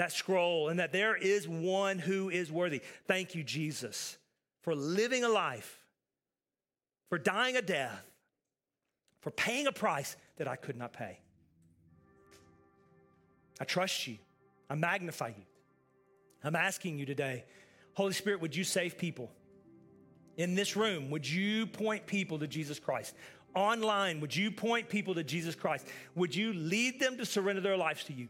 that 0.02 0.12
scroll, 0.12 0.70
and 0.70 0.80
that 0.80 0.92
there 0.92 1.16
is 1.16 1.48
one 1.48 2.00
who 2.00 2.30
is 2.30 2.52
worthy. 2.52 2.82
Thank 3.08 3.36
you, 3.36 3.44
Jesus, 3.44 4.18
for 4.62 4.76
living 4.76 5.24
a 5.24 5.30
life, 5.30 5.80
for 7.10 7.18
dying 7.18 7.56
a 7.56 7.62
death, 7.62 8.04
for 9.20 9.32
paying 9.32 9.68
a 9.68 9.72
price 9.72 10.16
that 10.38 10.48
I 10.48 10.56
could 10.56 10.76
not 10.76 10.94
pay. 10.94 11.20
I 13.60 13.64
trust 13.64 14.08
you. 14.08 14.18
I 14.70 14.76
magnify 14.76 15.30
you. 15.30 15.44
I'm 16.44 16.56
asking 16.56 16.98
you 16.98 17.06
today, 17.06 17.46
Holy 17.94 18.14
Spirit, 18.14 18.42
would 18.42 18.56
you 18.56 18.64
save 18.64 18.98
people? 18.98 19.32
In 20.38 20.56
this 20.56 20.76
room, 20.76 21.12
would 21.12 21.30
you 21.30 21.68
point 21.68 22.08
people 22.08 22.40
to 22.40 22.48
Jesus 22.48 22.80
Christ? 22.80 23.14
Online, 23.54 24.20
would 24.22 24.36
you 24.36 24.50
point 24.50 24.90
people 24.90 25.14
to 25.14 25.24
Jesus 25.24 25.56
Christ? 25.56 25.86
Would 26.16 26.34
you 26.34 26.54
lead 26.54 27.00
them 27.00 27.18
to 27.18 27.26
surrender 27.26 27.62
their 27.62 27.78
lives 27.78 28.06
to 28.06 28.14
you? 28.14 28.30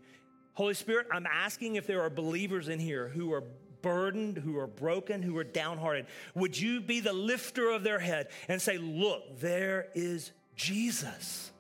Holy 0.54 0.74
Spirit, 0.74 1.08
I'm 1.12 1.26
asking 1.26 1.76
if 1.76 1.88
there 1.88 2.02
are 2.02 2.10
believers 2.10 2.68
in 2.68 2.80
here 2.80 3.08
who 3.08 3.34
are 3.34 3.44
burdened, 3.82 4.38
who 4.38 4.58
are 4.58 4.68
broken, 4.68 5.22
who 5.22 5.38
are 5.38 5.44
downhearted. 5.44 6.06
Would 6.36 6.60
you 6.60 6.82
be 6.82 7.00
the 7.00 7.14
lifter 7.14 7.70
of 7.72 7.84
their 7.84 8.00
head 8.00 8.28
and 8.48 8.62
say, 8.62 8.78
Look, 8.78 9.40
there 9.40 9.88
is 9.96 10.32
Jesus. 10.56 11.52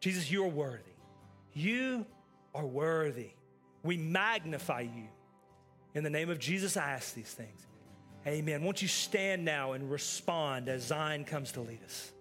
Jesus, 0.00 0.30
you 0.30 0.44
are 0.44 0.48
worthy. 0.48 0.92
You 1.52 2.06
are 2.54 2.66
worthy. 2.66 3.30
We 3.82 3.96
magnify 3.96 4.82
you. 4.82 5.08
In 5.94 6.04
the 6.04 6.10
name 6.10 6.30
of 6.30 6.38
Jesus, 6.38 6.76
I 6.76 6.92
ask 6.92 7.14
these 7.14 7.32
things. 7.32 7.66
Amen. 8.26 8.62
Won't 8.62 8.82
you 8.82 8.88
stand 8.88 9.44
now 9.44 9.72
and 9.72 9.90
respond 9.90 10.68
as 10.68 10.86
Zion 10.86 11.24
comes 11.24 11.52
to 11.52 11.60
lead 11.60 11.82
us? 11.84 12.12